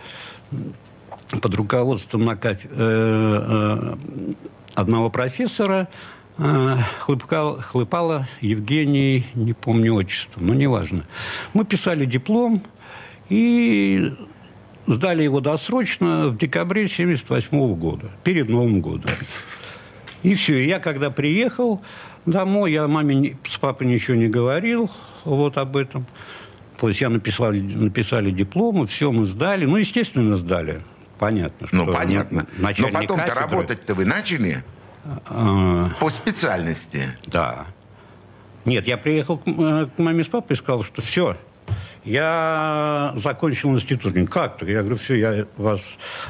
[1.42, 3.96] под руководством на каф- э, э,
[4.74, 5.88] одного профессора
[6.40, 11.04] э, Хлыпкал- Хлыпала Евгений, не помню отчество, но неважно.
[11.54, 12.64] Мы писали диплом
[13.30, 14.12] и
[14.88, 19.12] сдали его досрочно в декабре 1978 года, перед Новым годом.
[20.24, 20.64] И все.
[20.64, 21.82] И я когда приехал
[22.26, 24.90] домой, я маме с папой ничего не говорил
[25.24, 26.06] вот об этом.
[26.80, 29.66] То есть я написал, написали дипломы, все мы сдали.
[29.66, 30.82] Ну, естественно, сдали.
[31.18, 31.68] Понятно.
[31.74, 32.46] Ну, понятно.
[32.58, 34.64] Но потом-то кафедры- работать-то вы начали
[35.28, 37.02] А, по специальности.
[37.26, 37.66] да.
[38.66, 41.36] Нет, я приехал к, э, к маме с папой и сказал, что все,
[42.06, 44.16] я закончил институт.
[44.16, 44.66] Они, как то?
[44.66, 45.82] Я говорю, все, я вас,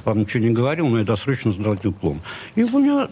[0.05, 2.21] вам ничего не говорил, но я досрочно сдал диплом.
[2.55, 3.09] И у меня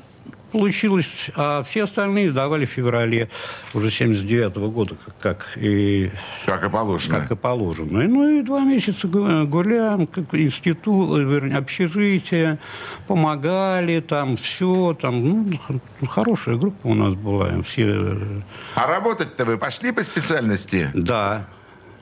[0.52, 3.30] получилось, а все остальные давали в феврале
[3.74, 6.12] уже 79 года, как, как и
[6.46, 7.20] Как и положено.
[7.20, 8.02] как и положено.
[8.02, 12.60] И, Ну и два месяца гу- гуляем, как институт, э, вернее, общежитие,
[13.08, 18.18] помогали, там все, там, ну, хорошая группа у нас была, все, э,
[18.76, 20.88] А работать-то вы пошли по специальности?
[20.94, 21.46] да.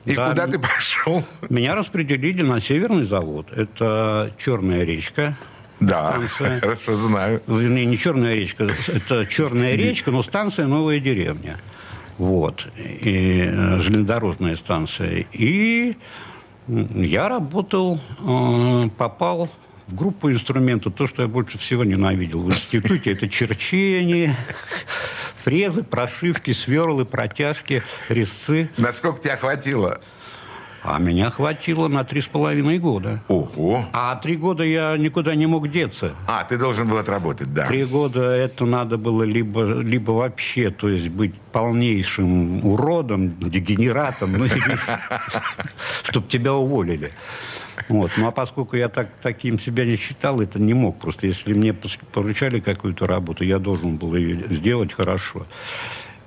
[0.04, 1.24] И Да, куда ты пошел?
[1.48, 3.48] Меня распределили на Северный завод.
[3.50, 5.36] Это Черная речка.
[5.80, 6.60] Да, Станция.
[6.60, 7.42] хорошо знаю.
[7.46, 11.58] Вернее, не Черная речка, это Черная речка, но станция Новая деревня.
[12.18, 12.66] Вот.
[12.76, 15.26] И, э, железнодорожная станция.
[15.32, 15.96] И
[16.68, 19.50] я работал, э, попал
[19.86, 20.94] в группу инструментов.
[20.94, 24.34] То, что я больше всего ненавидел в институте, это черчение,
[25.44, 28.70] фрезы, прошивки, сверлы, протяжки, резцы.
[28.78, 30.00] Насколько тебя хватило?
[30.88, 33.20] А меня хватило на три с половиной года.
[33.26, 33.84] Ого.
[33.92, 36.14] А три года я никуда не мог деться.
[36.28, 37.66] А, ты должен был отработать, да.
[37.66, 44.46] Три года это надо было либо, либо вообще, то есть быть полнейшим уродом, дегенератом, ну,
[46.04, 47.10] чтобы тебя уволили.
[47.88, 48.12] Вот.
[48.16, 50.98] Ну, а поскольку я так, таким себя не считал, это не мог.
[50.98, 55.46] Просто если мне поручали какую-то работу, я должен был ее сделать хорошо.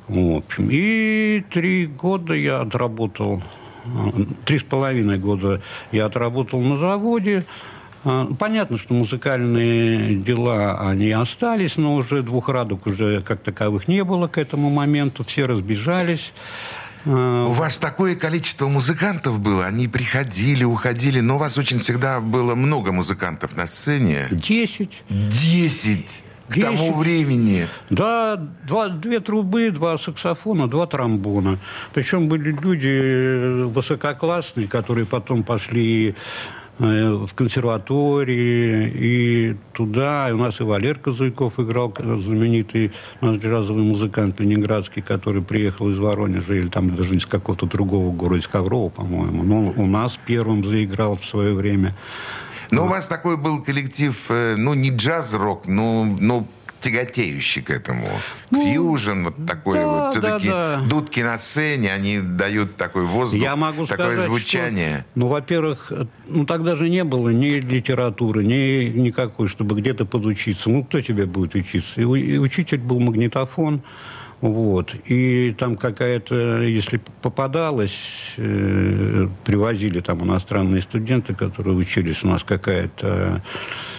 [0.10, 3.42] В общем, и три года я отработал,
[4.46, 7.46] три с половиной года я отработал на заводе.
[8.04, 14.04] А, Понятно, что музыкальные дела, они остались, но уже двух радуг уже как таковых не
[14.04, 15.24] было к этому моменту.
[15.24, 16.34] Все разбежались.
[17.06, 22.20] А, У вас такое количество музыкантов было, они приходили, уходили, но у вас очень всегда
[22.20, 24.28] было много музыкантов на сцене.
[24.32, 25.04] Десять.
[25.10, 26.78] Десять к Десять.
[26.78, 27.68] тому времени.
[27.90, 28.36] Да,
[28.68, 31.60] два, две трубы, два саксофона, два тромбона.
[31.94, 36.16] Причем были люди э, высококлассные, которые потом пошли
[36.80, 40.30] э, в консерватории и туда.
[40.30, 46.00] И у нас и Валерка Зуйков играл, знаменитый наш джазовый музыкант ленинградский, который приехал из
[46.00, 49.44] Воронежа или там даже из какого-то другого города, из Коврова, по-моему.
[49.44, 51.96] Но он у нас первым заиграл в свое время.
[52.72, 56.46] Но у вас такой был коллектив, э, ну, не джаз-рок, но, но
[56.80, 58.08] тяготеющий к этому.
[58.52, 60.12] Фьюжн, вот такой Ну, да, вот.
[60.12, 60.88] Все-таки да, да.
[60.88, 64.98] дудки на сцене, они дают такой воздух, Я могу такое сказать, звучание.
[65.00, 65.92] Что, ну, во-первых,
[66.28, 70.70] ну тогда же не было ни литературы, ни никакой, чтобы где-то подучиться.
[70.70, 72.02] Ну, кто тебе будет учиться?
[72.02, 73.82] И, и учитель был магнитофон.
[74.42, 74.96] Вот.
[75.06, 77.98] И там какая-то, если попадалось,
[78.38, 83.42] э, привозили там иностранные студенты, которые учились, у нас какая-то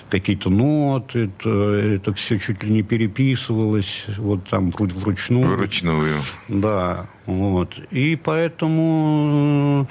[0.09, 5.57] какие-то ноты, это, это все чуть ли не переписывалось, вот там вру- вручную.
[5.57, 6.23] Вручную.
[6.49, 7.79] Да, вот.
[7.91, 9.87] И поэтому,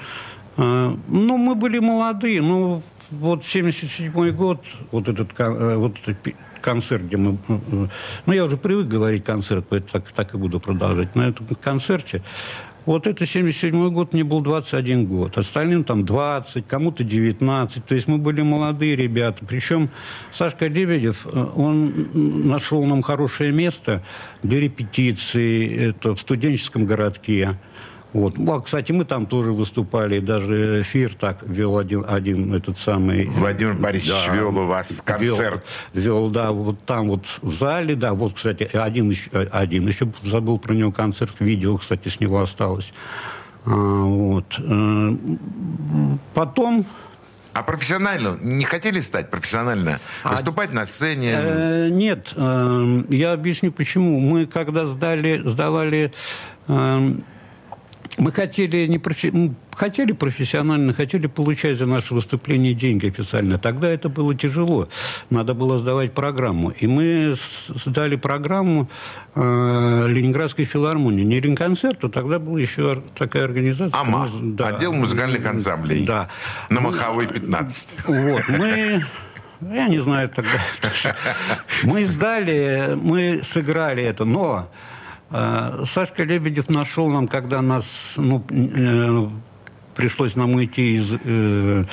[0.56, 7.04] э, ну, мы были молодые, ну, вот 77 год, вот этот, э, вот этот концерт,
[7.04, 7.38] где мы,
[8.26, 11.14] ну, я уже привык говорить концерт, поэтому так, так и буду продолжать.
[11.14, 12.22] На этом концерте
[12.86, 15.36] вот это 77 год, мне был 21 год.
[15.38, 17.84] Остальным там 20, кому-то 19.
[17.84, 19.44] То есть мы были молодые ребята.
[19.46, 19.90] Причем
[20.32, 24.02] Сашка Лебедев, э, он нашел нам хорошее место
[24.42, 25.90] для репетиции.
[25.90, 27.58] Это в студенческом городке.
[28.12, 28.38] Вот.
[28.38, 30.18] Ну, а, кстати, мы там тоже выступали.
[30.18, 33.26] Даже эфир так вел один, один этот самый...
[33.26, 34.34] Владимир Борисович Да.
[34.34, 35.64] вел у вас концерт.
[35.94, 40.08] Вел, вел, да, вот там вот в зале, да, вот, кстати, один еще, один еще
[40.18, 42.92] забыл про него концерт, видео, кстати, с него осталось.
[43.64, 44.56] А, вот.
[44.58, 45.16] Э,
[46.34, 46.84] Потом
[47.52, 50.00] А профессионально не хотели стать профессионально?
[50.24, 51.32] Выступать на сцене?
[51.34, 54.18] Э, Нет, э, я объясню почему.
[54.20, 56.12] Мы когда сдали, сдавали,
[56.68, 57.12] э,
[58.18, 63.58] мы хотели не профи- хотели профессионально, хотели получать за наше выступление деньги официально.
[63.58, 64.88] Тогда это было тяжело.
[65.30, 66.70] Надо было сдавать программу.
[66.70, 67.36] И мы
[67.68, 68.88] сдали программу
[69.34, 71.24] э, Ленинградской филармонии.
[71.24, 73.98] Не Ленконцерту, тогда была еще такая организация.
[74.00, 74.28] АМА.
[74.32, 74.68] Ну, да.
[74.68, 76.04] Отдел музыкальных ансамблей.
[76.04, 76.28] Да.
[76.68, 78.06] На Маховой 15.
[78.06, 79.02] Вот, мы...
[79.60, 80.58] Я не знаю тогда.
[81.82, 84.70] Мы сдали, мы сыграли это, но
[85.30, 87.84] Сашка Лебедев нашел нам, когда нас,
[88.16, 89.28] ну, э,
[89.94, 91.84] пришлось нам уйти из, э,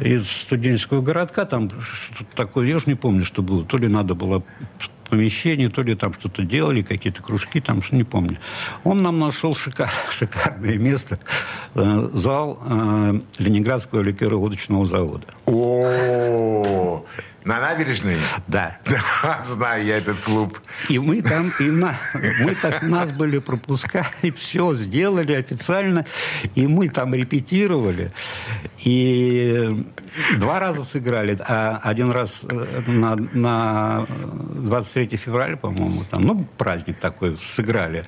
[0.00, 3.64] из студенческого городка, там что-то такое, я уж не помню, что было.
[3.64, 4.42] То ли надо было
[5.08, 8.38] помещение, то ли там что-то делали, какие-то кружки, там, что не помню.
[8.82, 11.18] Он нам нашел шикар- шикарное место,
[11.74, 15.26] э, зал э, Ленинградского ликероводочного завода.
[15.46, 17.04] О,
[17.44, 18.16] на набережной?
[18.46, 18.78] Да.
[19.22, 20.58] Да, знаю я этот клуб.
[20.90, 21.96] И мы там, и на,
[22.40, 26.04] мы так, нас были пропуска, и все сделали официально,
[26.54, 28.12] и мы там репетировали,
[28.80, 29.82] и
[30.36, 36.98] два раза сыграли, а один раз э, на, на 23 февраля, по-моему, там, ну, праздник
[36.98, 38.04] такой, сыграли.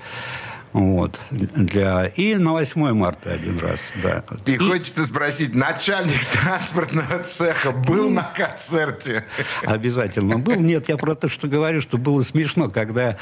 [0.77, 1.19] Вот.
[1.31, 2.05] Для...
[2.05, 4.23] И на 8 марта один раз, да.
[4.45, 9.25] И хочется спросить, начальник транспортного цеха был на концерте?
[9.65, 10.57] Обязательно был.
[10.57, 13.17] Нет, я про то, что говорю, что было смешно, когда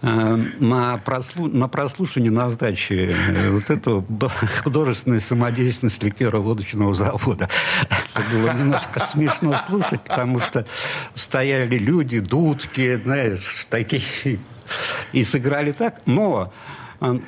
[0.00, 1.46] э, на, прослу...
[1.48, 7.50] на прослушивании, на сдаче э, вот эту была художественная самодеятельность ликеро-водочного завода.
[7.82, 10.66] Это было немножко смешно слушать, потому что
[11.12, 14.38] стояли люди, дудки, знаешь, такие,
[15.12, 16.00] и сыграли так.
[16.06, 16.50] Но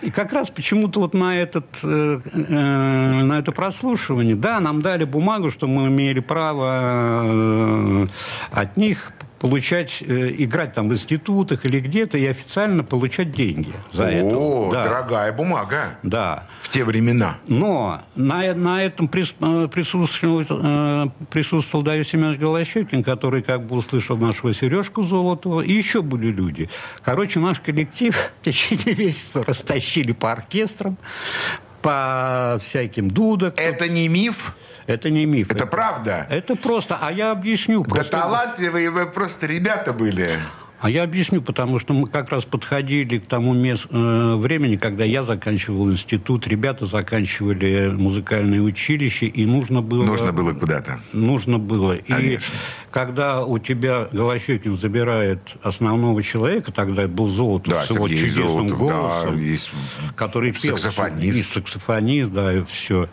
[0.02, 5.04] и как раз почему-то вот на, этот, э, э, на это прослушивание, да, нам дали
[5.04, 8.06] бумагу, что мы имели право э,
[8.52, 14.04] от них получать, э, играть там в институтах или где-то и официально получать деньги за
[14.04, 14.36] это.
[14.36, 14.84] О, Да.
[14.84, 15.98] дорогая бумага.
[16.02, 16.46] Да.
[16.60, 17.36] В те времена.
[17.46, 23.76] Но на, на этом прис- э, присутствовал, э, присутствовал Давид Семенович Голощекин, который как бы
[23.76, 26.68] услышал нашего Сережку Золотого, и еще были люди.
[27.04, 30.96] Короче, наш коллектив в течение месяца растащили по оркестрам,
[31.82, 33.60] по всяким дудок.
[33.60, 34.56] Это не миф,
[34.86, 35.50] Это не миф.
[35.50, 36.26] это правда.
[36.30, 36.98] Это просто.
[37.00, 37.82] А я объясню.
[37.84, 40.28] Да просто- талантливые вы просто ребята были.
[40.78, 45.04] А я объясню, потому что мы как раз подходили к тому мес- э, времени, когда
[45.04, 50.04] я заканчивал институт, ребята заканчивали музыкальное училище, и нужно было...
[50.04, 51.00] Нужно было куда-то.
[51.14, 51.94] Нужно было.
[51.94, 52.54] И Конечно.
[52.90, 58.68] когда у тебя Голощекин забирает основного человека, тогда был Золотов Да, с его Сергей чудесным
[58.68, 59.70] Золотов, голосом, да, есть
[60.14, 60.76] который пел.
[60.76, 61.38] саксофонист.
[61.38, 63.08] И саксофонист, да, и все.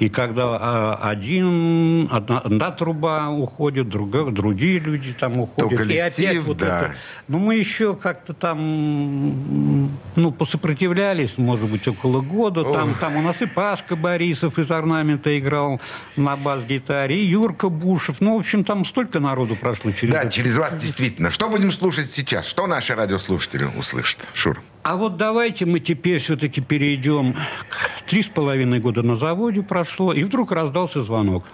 [0.00, 5.72] И когда а, один, одна, одна труба уходит, другая, другие люди там уходят.
[5.72, 6.78] и коллектив, опять вот да.
[6.78, 6.94] это.
[7.28, 12.64] Ну, мы еще как-то там, ну, посопротивлялись, может быть, около года.
[12.64, 15.80] Там, там у нас и Пашка Борисов из «Орнамента» играл
[16.16, 18.20] на бас-гитаре, и Юрка Бушев.
[18.20, 20.32] Ну, в общем, там столько народу прошло через Да, это.
[20.32, 21.30] через вас действительно.
[21.30, 22.46] Что будем слушать сейчас?
[22.46, 24.18] Что наши радиослушатели услышат?
[24.34, 24.60] Шур.
[24.84, 27.32] А вот давайте мы теперь все-таки перейдем.
[27.32, 31.44] к- Три с половиной года на заводе прошло, и вдруг раздался звонок.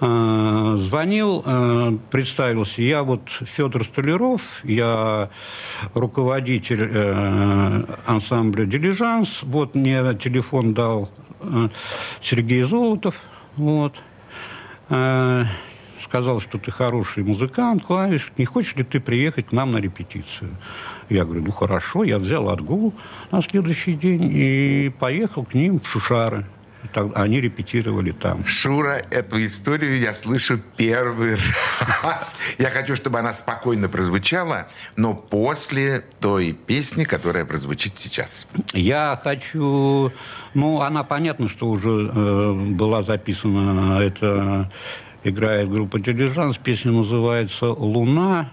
[0.00, 5.28] А, Звонил, э, представился, я вот Федор Столяров, я
[5.94, 9.42] руководитель э, ансамбля «Дилижанс».
[9.42, 11.10] Вот мне телефон дал
[11.40, 11.68] э,
[12.22, 13.20] Сергей Золотов.
[13.56, 13.94] Вот.
[14.88, 15.44] Э,
[16.04, 18.32] Сказал, что ты хороший музыкант, клавиш.
[18.38, 20.50] Не хочешь ли ты приехать к нам на репетицию?
[21.08, 22.04] Я говорю, ну хорошо.
[22.04, 22.94] Я взял отгул
[23.30, 26.44] на следующий день и поехал к ним в Шушары.
[27.14, 28.44] Они репетировали там.
[28.44, 31.36] Шура, эту историю я слышу первый
[32.02, 32.36] раз.
[32.58, 38.46] Я хочу, чтобы она спокойно прозвучала, но после той песни, которая прозвучит сейчас.
[38.72, 40.12] Я хочу...
[40.54, 44.00] Ну, она понятно, что уже э, была записана.
[44.00, 44.70] Это
[45.24, 46.56] играет группа «Дилижанс».
[46.56, 48.52] Песня называется «Луна».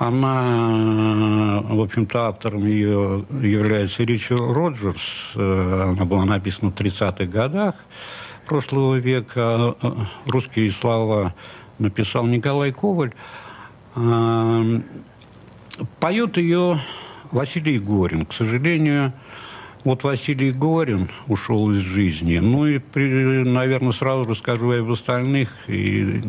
[0.00, 5.32] Она, в общем-то, автором ее является Ричи Роджерс.
[5.34, 7.74] Э, Она была написана в 30-х годах
[8.46, 9.74] прошлого века.
[10.24, 11.34] Русские слова
[11.78, 13.12] написал Николай Коваль.
[13.94, 14.62] А,
[15.98, 16.80] Поет ее
[17.30, 18.24] Василий Горин.
[18.24, 19.12] К сожалению,
[19.84, 22.38] вот Василий Горин ушел из жизни.
[22.38, 25.48] Ну и, при- наверное, сразу расскажу и об остальных.
[25.68, 26.22] И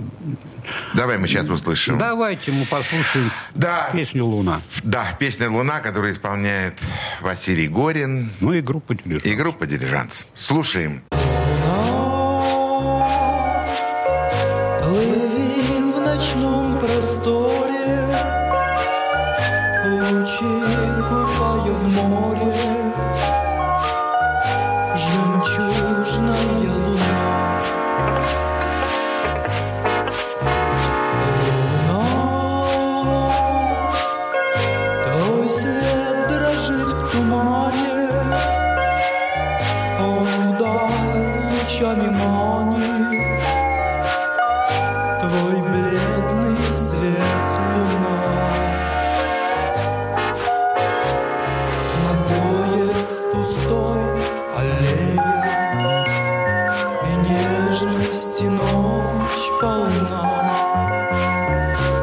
[0.93, 1.97] Давай мы сейчас услышим.
[1.97, 3.89] давайте мы послушаем Да.
[3.93, 4.62] песню «Луна».
[4.84, 6.76] Да, песня «Луна», которую исполняет
[7.22, 9.26] Василий Горин Ну и группа «Дилижанс».
[9.26, 10.28] и группа «Дилижанс».
[10.36, 11.02] Слушаем.
[11.10, 11.31] Плыви
[45.32, 47.16] Твой бледный свет
[47.78, 48.50] луна.
[52.04, 54.02] Настоя в пустой
[54.58, 55.24] аллее.
[57.08, 60.52] И нежности ночь полна.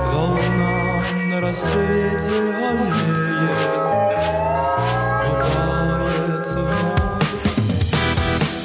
[0.06, 2.30] Волна на рассвете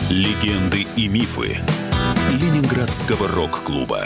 [0.10, 1.58] Легенды и мифы
[2.32, 4.06] Ленинградского рок-клуба.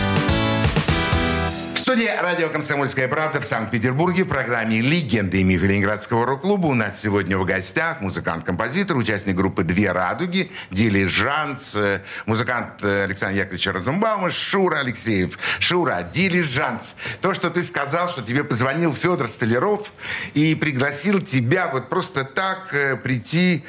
[1.91, 7.01] Студии радио «Комсомольская правда» в Санкт-Петербурге в программе «Легенды и мифы Ленинградского рок-клуба» у нас
[7.01, 14.31] сегодня в гостях музыкант-композитор, участник группы «Две радуги», «Дилижанс», э, музыкант э, Александр Яковлевич Розенбаума,
[14.31, 15.37] Шура Алексеев.
[15.59, 16.95] Шура, «Дилижанс».
[17.19, 19.91] То, что ты сказал, что тебе позвонил Федор Столяров
[20.33, 23.65] и пригласил тебя вот просто так э, прийти.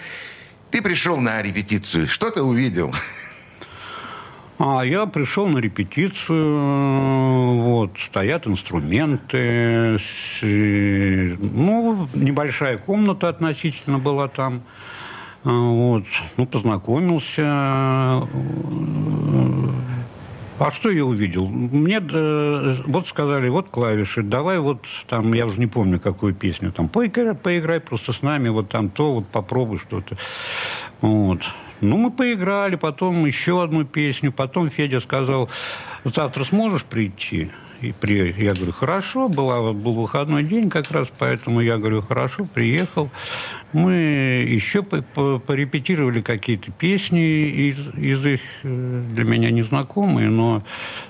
[0.70, 2.06] Ты пришел на репетицию.
[2.06, 2.94] Что ты увидел?
[4.64, 9.98] А я пришел на репетицию, вот, стоят инструменты,
[10.40, 14.62] э, ну, небольшая комната относительно была там.
[15.42, 16.04] А, Вот.
[16.36, 17.42] Ну, познакомился.
[20.60, 21.48] А что я увидел?
[21.48, 26.70] Мне э, вот сказали, вот клавиши, давай вот там, я уже не помню, какую песню,
[26.70, 30.16] там, поиграй, поиграй просто с нами, вот там то, вот попробуй что-то.
[31.00, 31.40] Вот.
[31.82, 35.50] Ну, мы поиграли, потом еще одну песню, потом Федя сказал,
[36.04, 37.50] завтра сможешь прийти?
[37.82, 38.32] И при...
[38.40, 43.10] Я говорю, хорошо, была, был выходной день как раз, поэтому я говорю, хорошо, приехал.
[43.72, 43.92] Мы
[44.48, 50.62] еще по- по- порепетировали какие-то песни из, из их э, для меня незнакомые, но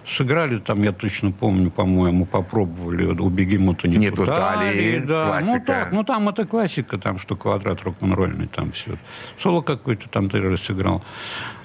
[0.08, 5.40] сыграли там, я точно помню, по-моему, попробовали у Бегемота не, «Не ту ту талии», да.
[5.42, 5.66] Ну, классика.
[5.66, 8.92] так, ну, там это классика, там, что квадрат рок-н-ролльный, там все.
[9.38, 11.02] Соло какой-то там тоже сыграл.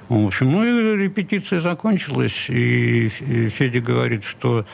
[0.10, 4.66] В общем, ну и репетиция закончилась, и Федя говорит, что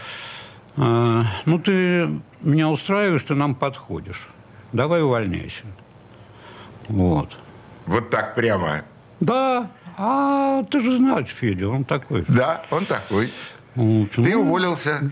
[0.77, 2.09] а, ну ты
[2.41, 4.27] меня устраиваешь, ты нам подходишь.
[4.73, 5.63] Давай увольняйся.
[6.87, 7.37] Вот.
[7.85, 8.83] Вот так прямо.
[9.19, 12.25] Да, а ты же знаешь Федя, он такой.
[12.27, 13.31] Да, он такой.
[13.75, 15.11] В общем, Ты ну, уволился.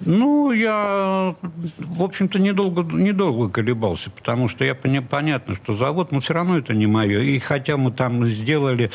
[0.00, 1.34] Ну, я,
[1.78, 6.58] в общем-то, недолго, недолго колебался, потому что я поня- понятно, что завод, но все равно
[6.58, 7.20] это не мое.
[7.20, 8.92] И хотя мы там сделали,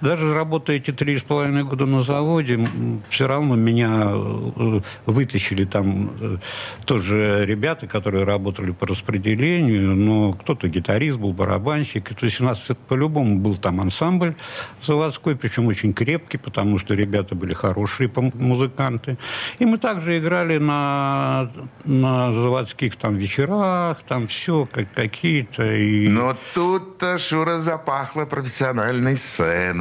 [0.00, 2.68] даже работая эти три с половиной года на заводе,
[3.08, 6.36] все равно меня э, вытащили там э,
[6.84, 12.14] тоже ребята, которые работали по распределению, но кто-то гитарист был, барабанщик.
[12.14, 14.34] То есть у нас по-любому был там ансамбль
[14.82, 19.16] заводской, причем очень крепкий, потому что ребята были хорошие музыканты.
[19.58, 21.50] И мы также играли на,
[21.84, 25.64] на заводских там вечерах, там все как, какие-то.
[25.74, 26.08] И...
[26.08, 29.16] Но тут-то Шура запахло профессиональной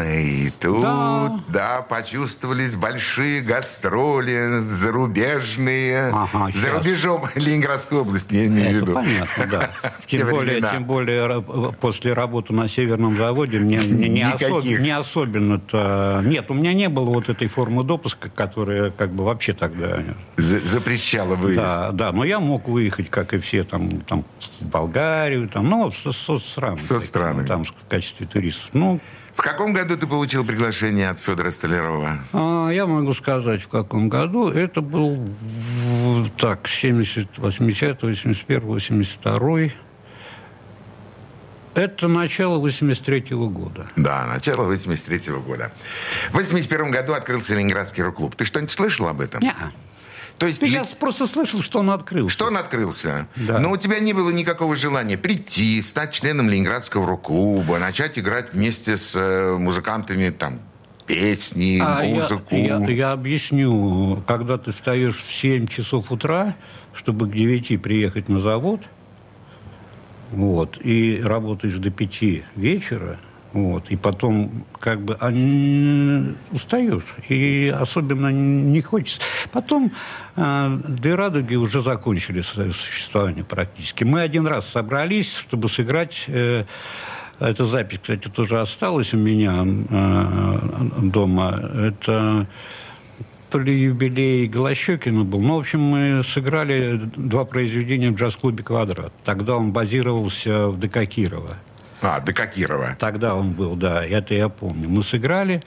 [0.04, 0.54] сценой.
[0.60, 1.39] Тут, Да.
[1.49, 6.10] да, почувствовались большие гастроли зарубежные.
[6.14, 8.93] Ага, За рубежом Ленинградской области, я имею в виду.
[8.93, 9.70] понятно, да.
[10.06, 11.41] Тем более, тем более
[11.80, 14.49] после работы на северном заводе мне, не, Никаких.
[14.49, 16.22] особ- не особенно-то...
[16.24, 20.04] Нет, у меня не было вот этой формы допуска, которая как бы вообще тогда...
[20.38, 21.58] За- Запрещало выезд.
[21.62, 24.24] Да, да, но я мог выехать, как и все, там, там
[24.62, 26.12] в Болгарию, там, ну, в со-.
[26.12, 27.41] В соцстраны.
[27.41, 28.70] такие, Там в качестве туристов.
[28.74, 28.99] Ну,
[29.34, 32.20] В каком году ты получил приглашение от Федора Столярова?
[32.34, 34.50] А, я могу сказать, в каком году.
[34.50, 39.72] Это был, в- так, 70, 80, 81, 82.
[41.76, 43.88] Это начало 83 года.
[43.96, 45.72] Да, начало 83 года.
[46.30, 48.36] В 81 году открылся Ленинградский рок-клуб.
[48.36, 49.42] Ты что-нибудь слышал об этом?
[49.42, 49.54] Не,
[50.38, 52.34] То есть, я ли- просто слышал, что он открылся.
[52.34, 53.28] что он открылся?
[53.36, 53.60] Да.
[53.60, 58.98] Но у тебя не было никакого желания прийти, стать членом Ленинградского рок-клуба, начать играть вместе
[58.98, 60.60] с э, музыкантами там
[61.06, 62.56] песни, А я- музыку.
[62.56, 64.24] я, я объясню.
[64.28, 66.56] Когда ты встаешь в 7 часов утра,
[66.94, 68.82] чтобы к 9 приехать на завод,
[70.32, 73.20] вот, и работаешь до 5 вечера,
[73.54, 79.20] вот, и потом как бы а, н- устаешь, и особенно не хочется.
[79.51, 79.91] Потом
[80.36, 84.04] э, «Две радуги» уже закончили свое существование практически.
[84.04, 86.26] Мы один раз собрались, чтобы сыграть...
[86.28, 86.66] э,
[87.39, 90.54] эта запись, кстати, тоже осталась у меня э,
[91.01, 91.60] дома.
[91.76, 92.47] Это
[93.49, 95.41] то ли юбилей Голощекина был.
[95.41, 99.12] Ну, в общем, мы сыграли два произведения в джаз-клубе «Квадрат».
[99.26, 101.58] Тогда он базировался в ДК Кирова.
[102.04, 102.97] А, до Кокирова.
[102.99, 104.89] Тогда он был, да, это я помню.
[104.89, 105.62] Мы сыграли,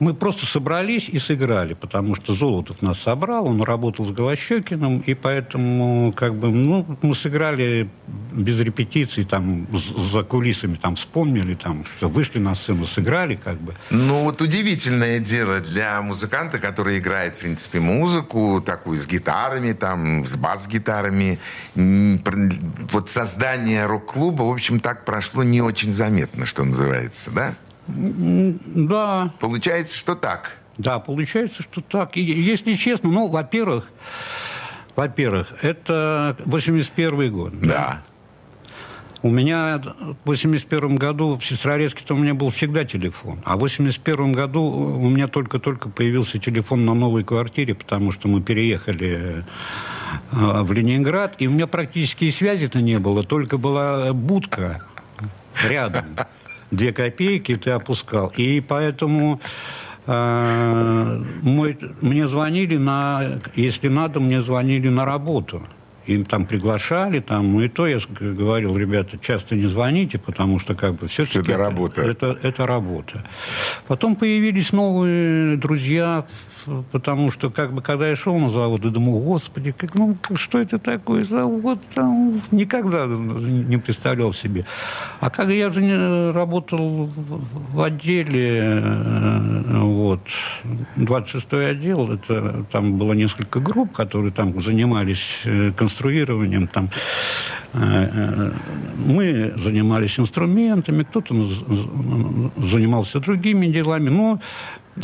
[0.00, 5.14] мы просто собрались и сыграли, потому что Золотов нас собрал, он работал с Голощекиным, и
[5.14, 7.90] поэтому, как бы, ну, мы сыграли
[8.32, 9.66] без репетиций, там,
[10.12, 13.74] за кулисами, там, вспомнили, там, что вышли на сцену, сыграли, как бы.
[13.90, 20.24] Ну, вот удивительное дело для музыканта, который играет, в принципе, музыку, такую с гитарами, там,
[20.24, 21.38] с бас-гитарами.
[21.74, 27.54] Вот создание рок-клуба, в общем, так прошло не очень заметно, что называется, да?
[27.88, 30.58] Да, Получается, что так.
[30.76, 32.16] Да, получается, что так.
[32.16, 33.90] И, если честно, ну, во-первых,
[34.94, 37.58] во-первых, это 81 год.
[37.60, 38.02] Да.
[39.22, 43.40] У меня в 81 году в Сестрорецке-то у меня был всегда телефон.
[43.44, 48.40] А в 81 году у меня только-только появился телефон на новой квартире, потому что мы
[48.40, 49.44] переехали
[50.30, 54.82] э, в Ленинград, и у меня практически и связи-то не было, только была будка
[55.68, 56.04] рядом.
[56.70, 58.32] Две копейки ты опускал.
[58.36, 59.40] И поэтому
[60.06, 65.62] э, мой, мне звонили на, если надо, мне звонили на работу.
[66.06, 70.94] Им там приглашали, там, и то я говорил, ребята, часто не звоните, потому что как
[70.94, 72.00] бы все-таки Всё для работы.
[72.00, 73.24] Это, это работа.
[73.86, 76.24] Потом появились новые друзья
[76.92, 80.38] потому что, как бы, когда я шел на завод, я думал, господи, как, ну, как-
[80.38, 81.78] что это такое завод?
[81.94, 84.64] Там, никогда не представлял себе.
[85.20, 87.08] А когда я же работал
[87.72, 90.20] в, отделе, э, вот,
[90.96, 96.88] 26-й отдел, это, там было несколько групп, которые там занимались э, конструированием, там,
[97.74, 98.50] э,
[99.06, 101.34] мы занимались инструментами, кто-то
[102.56, 104.40] занимался другими делами, но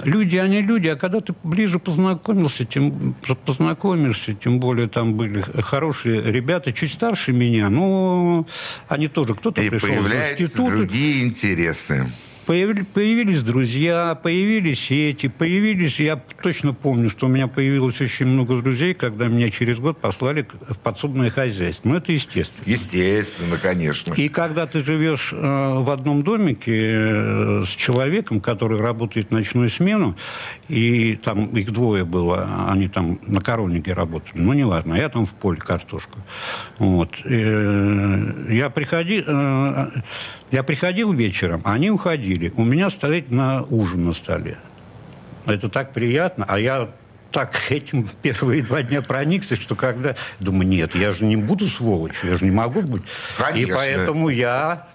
[0.04, 3.14] люди, они люди, а когда ты ближе познакомился, тем
[3.44, 8.46] познакомишься, тем более там были хорошие ребята, чуть старше меня, но
[8.88, 12.06] они тоже, кто-то пришел из института, другие интересы.
[12.46, 15.98] Появили- появились друзья, появились эти, появились...
[15.98, 20.46] Я точно помню, что у меня появилось очень много друзей, когда меня через год послали
[20.68, 21.88] в подсобное хозяйство.
[21.88, 22.62] Ну, это естественно.
[22.66, 24.12] Естественно, конечно.
[24.14, 30.14] И когда ты живешь э, в одном домике э, с человеком, который работает ночную смену,
[30.68, 35.32] и там их двое было, они там на коровнике работали, ну, неважно, я там в
[35.32, 36.18] поле картошку.
[36.78, 37.10] Вот.
[37.24, 39.86] Э, я, приходи, э,
[40.50, 42.33] я приходил вечером, они уходили.
[42.56, 44.58] У меня стоит на ужин на столе.
[45.46, 46.90] Это так приятно, а я
[47.30, 50.14] так этим первые два дня проникся, что когда...
[50.40, 53.02] Думаю, нет, я же не буду сволочью, я же не могу быть.
[53.36, 53.72] Конечно.
[53.72, 54.86] И поэтому я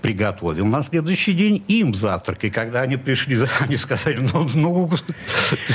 [0.00, 2.44] приготовил на следующий день им завтрак.
[2.44, 4.48] И когда они пришли, они сказали, ну...
[4.54, 4.90] ну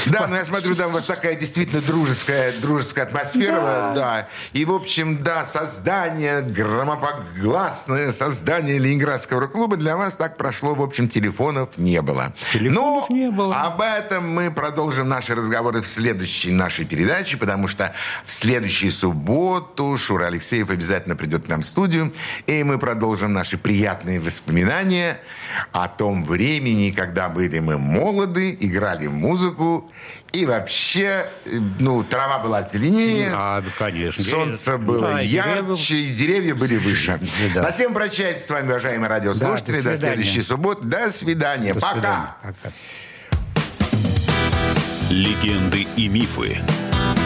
[0.06, 4.28] Да, но я смотрю, там у вас такая действительно дружеская, дружеская атмосфера, да.
[4.54, 11.08] И, в общем, да, создание, громопогласное создание Ленинградского рок-клуба для вас так прошло, в общем,
[11.08, 12.34] телефонов не было.
[12.52, 13.56] Телефонов Но не было.
[13.56, 17.94] об этом мы продолжим наши разговоры в следующей нашей передаче, потому что
[18.26, 22.14] в следующую субботу Шура Алексеев обязательно придет к нам в студию,
[22.48, 25.20] и мы продолжим наши приятные воспоминания
[25.72, 29.92] о том времени, когда были мы молоды, играли музыку,
[30.32, 31.28] и вообще,
[31.80, 34.24] ну, трава была зеленее, Да, да, конечно.
[34.24, 37.20] солнце Деревья- было да, и ярче, и деревья были выше.
[37.54, 37.62] Да.
[37.64, 39.78] На всем прощаемся с вами, уважаемые радиослушатели.
[39.78, 40.86] Да, до до следующей субботы.
[40.88, 41.74] До свидания.
[41.74, 41.94] До Пока.
[41.94, 42.28] свидания.
[42.42, 42.72] Пока.
[45.10, 46.58] Легенды и мифы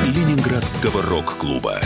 [0.06, 1.80] Ленинградского рок-клуба.